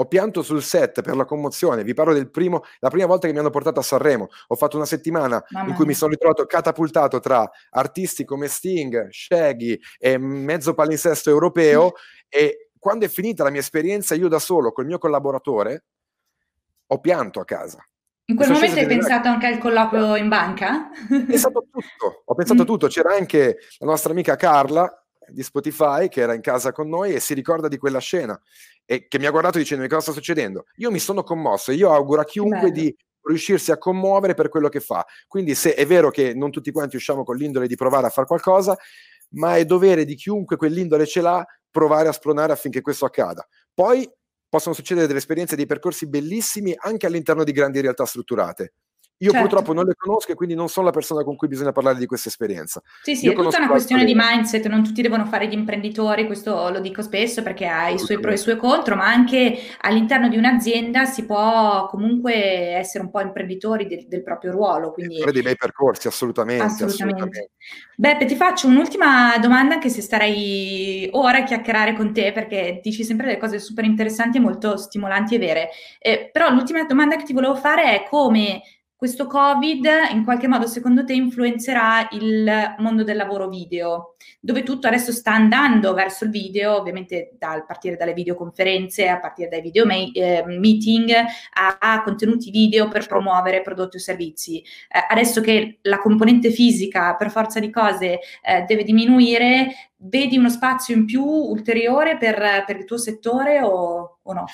[0.00, 1.84] ho pianto sul set per la commozione.
[1.84, 4.28] Vi parlo del primo, la prima volta che mi hanno portato a Sanremo.
[4.48, 9.08] Ho fatto una settimana Mamma in cui mi sono ritrovato catapultato tra artisti come Sting,
[9.10, 11.84] Shaggy e mezzo palinsesto europeo.
[11.84, 11.88] Mm.
[12.28, 15.84] E quando è finita la mia esperienza, io da solo, col mio collaboratore,
[16.86, 17.84] ho pianto a casa.
[18.24, 20.88] In quel momento hai pensato anche al colloquio in banca?
[21.10, 22.66] Ho pensato tutto, ho pensato mm.
[22.66, 22.86] tutto.
[22.86, 24.99] C'era anche la nostra amica Carla
[25.30, 28.40] di Spotify che era in casa con noi e si ricorda di quella scena
[28.84, 30.64] e che mi ha guardato dicendo cosa sta succedendo.
[30.76, 34.68] Io mi sono commosso e io auguro a chiunque di riuscirsi a commuovere per quello
[34.68, 35.04] che fa.
[35.26, 38.26] Quindi se è vero che non tutti quanti usciamo con l'indole di provare a fare
[38.26, 38.76] qualcosa,
[39.34, 43.46] ma è dovere di chiunque quell'indole ce l'ha provare a spronare affinché questo accada.
[43.72, 44.10] Poi
[44.48, 48.72] possono succedere delle esperienze, dei percorsi bellissimi anche all'interno di grandi realtà strutturate.
[49.22, 49.48] Io certo.
[49.48, 52.06] purtroppo non le conosco e quindi non sono la persona con cui bisogna parlare di
[52.06, 52.82] questa esperienza.
[53.02, 56.24] Sì, sì, Io è tutta una questione di mindset, non tutti devono fare gli imprenditori,
[56.24, 59.58] questo lo dico spesso perché ha i suoi pro e i suoi contro, ma anche
[59.82, 62.32] all'interno di un'azienda si può comunque
[62.76, 64.90] essere un po' imprenditori del, del proprio ruolo.
[64.90, 65.18] Quindi...
[65.18, 67.20] Fare dei bei percorsi, assolutamente, assolutamente.
[67.20, 67.50] assolutamente.
[67.96, 73.04] Beppe, ti faccio un'ultima domanda anche se starei ora a chiacchierare con te perché dici
[73.04, 75.68] sempre delle cose super interessanti e molto stimolanti e vere.
[75.98, 78.62] Eh, però l'ultima domanda che ti volevo fare è come
[79.00, 84.88] questo Covid in qualche modo secondo te influenzerà il mondo del lavoro video, dove tutto
[84.88, 89.86] adesso sta andando verso il video, ovviamente a partire dalle videoconferenze, a partire dai video
[89.86, 94.58] ma- eh, meeting, a, a, contenuti video per promuovere prodotti o servizi.
[94.58, 100.50] Eh, adesso che la componente fisica per forza di cose eh, deve diminuire, vedi uno
[100.50, 104.44] spazio in più ulteriore per, per il tuo settore o, o no?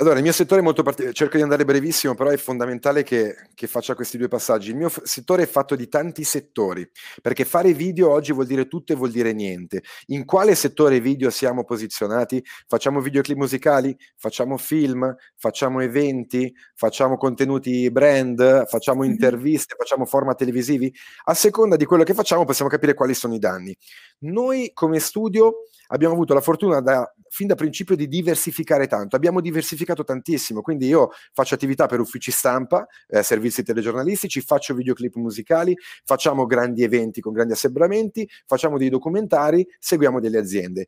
[0.00, 3.36] Allora, il mio settore è molto particolare, cerco di andare brevissimo, però è fondamentale che,
[3.54, 4.70] che, faccia questi due passaggi.
[4.70, 6.90] Il mio f- settore è fatto di tanti settori,
[7.20, 9.82] perché fare video oggi vuol dire tutto e vuol dire niente.
[10.06, 12.42] In quale settore video siamo posizionati?
[12.66, 13.94] Facciamo videoclip musicali?
[14.16, 15.14] Facciamo film?
[15.36, 16.50] Facciamo eventi?
[16.74, 18.66] Facciamo contenuti brand?
[18.68, 19.74] Facciamo interviste?
[19.76, 20.90] Facciamo format televisivi?
[21.24, 23.76] A seconda di quello che facciamo possiamo capire quali sono i danni.
[24.20, 29.40] Noi come studio abbiamo avuto la fortuna da, fin da principio di diversificare tanto, abbiamo
[29.40, 35.76] diversificato tantissimo, quindi io faccio attività per uffici stampa, eh, servizi telegiornalistici, faccio videoclip musicali,
[36.04, 40.86] facciamo grandi eventi con grandi assembramenti, facciamo dei documentari, seguiamo delle aziende.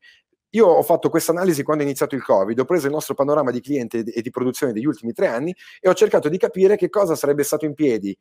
[0.55, 3.49] Io ho fatto questa analisi quando è iniziato il Covid, ho preso il nostro panorama
[3.49, 6.89] di cliente e di produzione degli ultimi tre anni e ho cercato di capire che
[6.89, 8.15] cosa sarebbe stato in piedi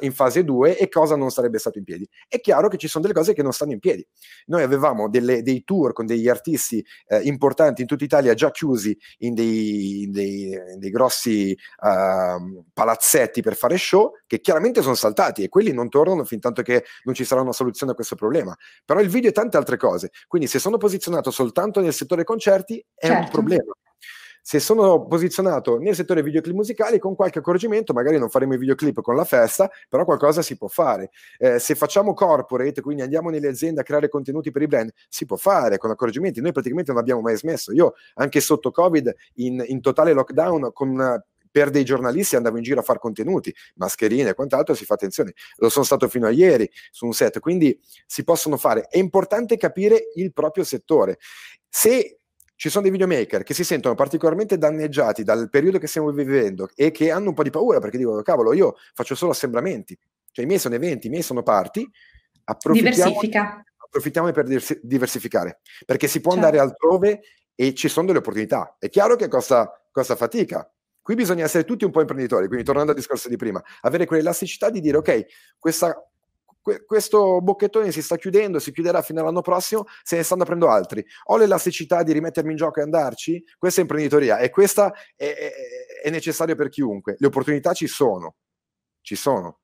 [0.00, 2.08] in fase 2 e cosa non sarebbe stato in piedi.
[2.26, 4.06] È chiaro che ci sono delle cose che non stanno in piedi.
[4.46, 8.96] Noi avevamo delle, dei tour con degli artisti eh, importanti in tutta Italia già chiusi
[9.18, 14.94] in dei, in dei, in dei grossi uh, palazzetti per fare show che chiaramente sono
[14.94, 18.14] saltati e quelli non tornano fin tanto che non ci sarà una soluzione a questo
[18.14, 18.56] problema.
[18.84, 20.10] Però il video è tante altre cose.
[20.26, 23.22] Quindi se sono posizionato soltanto soltanto nel settore concerti è certo.
[23.22, 23.72] un problema.
[24.42, 29.00] Se sono posizionato nel settore videoclip musicali, con qualche accorgimento, magari non faremo i videoclip
[29.00, 31.10] con la festa, però qualcosa si può fare.
[31.38, 35.26] Eh, se facciamo corporate, quindi andiamo nelle aziende a creare contenuti per i brand, si
[35.26, 36.40] può fare con accorgimenti.
[36.40, 37.72] Noi praticamente non abbiamo mai smesso.
[37.72, 42.80] Io, anche sotto Covid, in, in totale lockdown, con per dei giornalisti andavo in giro
[42.80, 45.34] a fare contenuti, mascherine e quant'altro, si fa attenzione.
[45.56, 48.86] Lo sono stato fino a ieri su un set, quindi si possono fare.
[48.88, 51.18] È importante capire il proprio settore.
[51.68, 52.19] Se
[52.60, 56.90] ci sono dei videomaker che si sentono particolarmente danneggiati dal periodo che stiamo vivendo e
[56.90, 59.98] che hanno un po' di paura perché dicono, cavolo, io faccio solo assembramenti,
[60.30, 61.90] cioè i miei sono eventi, i miei sono parti,
[62.44, 63.18] approfittiamo,
[63.78, 66.46] approfittiamo per diversificare, perché si può certo.
[66.46, 67.20] andare altrove
[67.54, 68.76] e ci sono delle opportunità.
[68.78, 72.90] È chiaro che costa, costa fatica, Qui bisogna essere tutti un po' imprenditori, quindi tornando
[72.90, 75.24] al discorso di prima, avere quell'elasticità di dire ok,
[75.58, 75.96] questa,
[76.60, 80.68] que, questo bocchettone si sta chiudendo, si chiuderà fino all'anno prossimo, se ne stanno aprendo
[80.68, 81.04] altri.
[81.24, 83.42] Ho l'elasticità di rimettermi in gioco e andarci?
[83.58, 85.52] Questa è imprenditoria e questa è, è,
[86.02, 87.16] è necessaria per chiunque.
[87.18, 88.36] Le opportunità ci sono,
[89.00, 89.59] ci sono.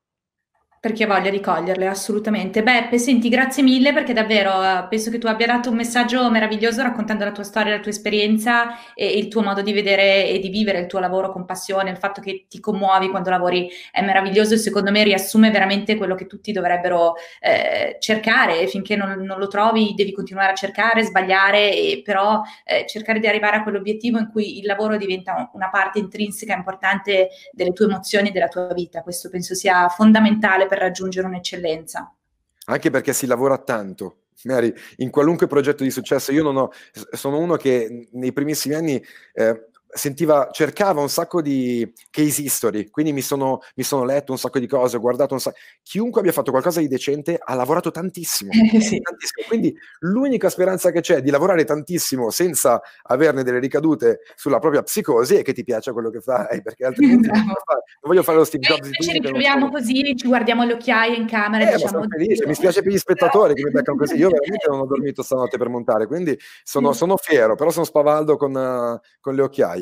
[0.80, 2.62] Per chi ha voglia di coglierle, assolutamente.
[2.62, 6.82] Beppe, senti, grazie mille perché davvero eh, penso che tu abbia dato un messaggio meraviglioso
[6.82, 10.48] raccontando la tua storia, la tua esperienza e il tuo modo di vedere e di
[10.48, 14.54] vivere il tuo lavoro con passione, il fatto che ti commuovi quando lavori è meraviglioso
[14.54, 18.66] e secondo me riassume veramente quello che tutti dovrebbero eh, cercare.
[18.68, 23.26] Finché non, non, lo trovi devi continuare a cercare, sbagliare, e però eh, cercare di
[23.26, 28.28] arrivare a quell'obiettivo in cui il lavoro diventa una parte intrinseca importante delle tue emozioni
[28.28, 29.02] e della tua vita.
[29.02, 32.14] Questo penso sia fondamentale per per raggiungere un'eccellenza.
[32.66, 34.22] Anche perché si lavora tanto.
[34.44, 36.70] Mary, in qualunque progetto di successo, io non ho,
[37.12, 39.02] sono uno che nei primissimi anni
[39.32, 44.38] eh, sentiva, cercava un sacco di case history, quindi mi sono, mi sono, letto un
[44.38, 45.56] sacco di cose, ho guardato un sacco.
[45.82, 49.00] Chiunque abbia fatto qualcosa di decente ha lavorato tantissimo, eh, sì.
[49.00, 49.46] tantissimo.
[49.48, 55.36] Quindi l'unica speranza che c'è di lavorare tantissimo senza averne delle ricadute sulla propria psicosi
[55.36, 57.54] è che ti piaccia quello che fai, perché altrimenti non, non
[58.02, 58.88] voglio fare lo Steve Jobs.
[59.00, 61.68] Ci ritroviamo così, ci guardiamo le occhiaie in camera.
[61.68, 62.04] Eh, diciamo,
[62.46, 64.16] mi spiace per gli spettatori che mi beccano così.
[64.16, 68.36] Io veramente non ho dormito stanotte per montare, quindi sono, sono fiero, però sono spavaldo
[68.36, 69.75] con, uh, con le occhiaie.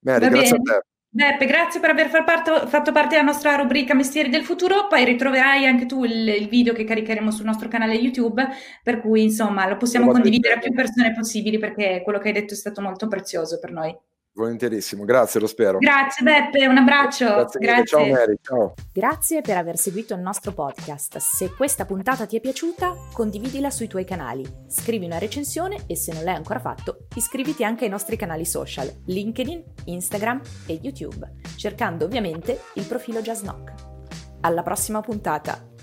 [0.00, 0.86] Mary, grazie a te.
[1.14, 5.64] Beppe, grazie per aver fatto, fatto, parte della nostra rubrica Mestieri del Futuro, poi ritroverai
[5.64, 8.44] anche tu il, il, video che caricheremo sul nostro canale YouTube,
[8.82, 12.54] per cui insomma lo possiamo condividere a più persone possibili perché quello che hai detto
[12.54, 13.96] è stato molto prezioso per noi.
[14.36, 15.78] Volentierissimo, grazie, lo spero.
[15.78, 17.24] Grazie Beppe, un abbraccio.
[17.24, 17.60] Grazie.
[17.60, 17.84] grazie.
[17.84, 18.74] Ciao Mary, ciao.
[18.92, 21.18] Grazie per aver seguito il nostro podcast.
[21.18, 26.12] Se questa puntata ti è piaciuta, condividila sui tuoi canali, scrivi una recensione e se
[26.12, 32.04] non l'hai ancora fatto, iscriviti anche ai nostri canali social, LinkedIn, Instagram e YouTube, cercando
[32.04, 33.72] ovviamente il profilo Just Knock.
[34.40, 35.73] Alla prossima puntata!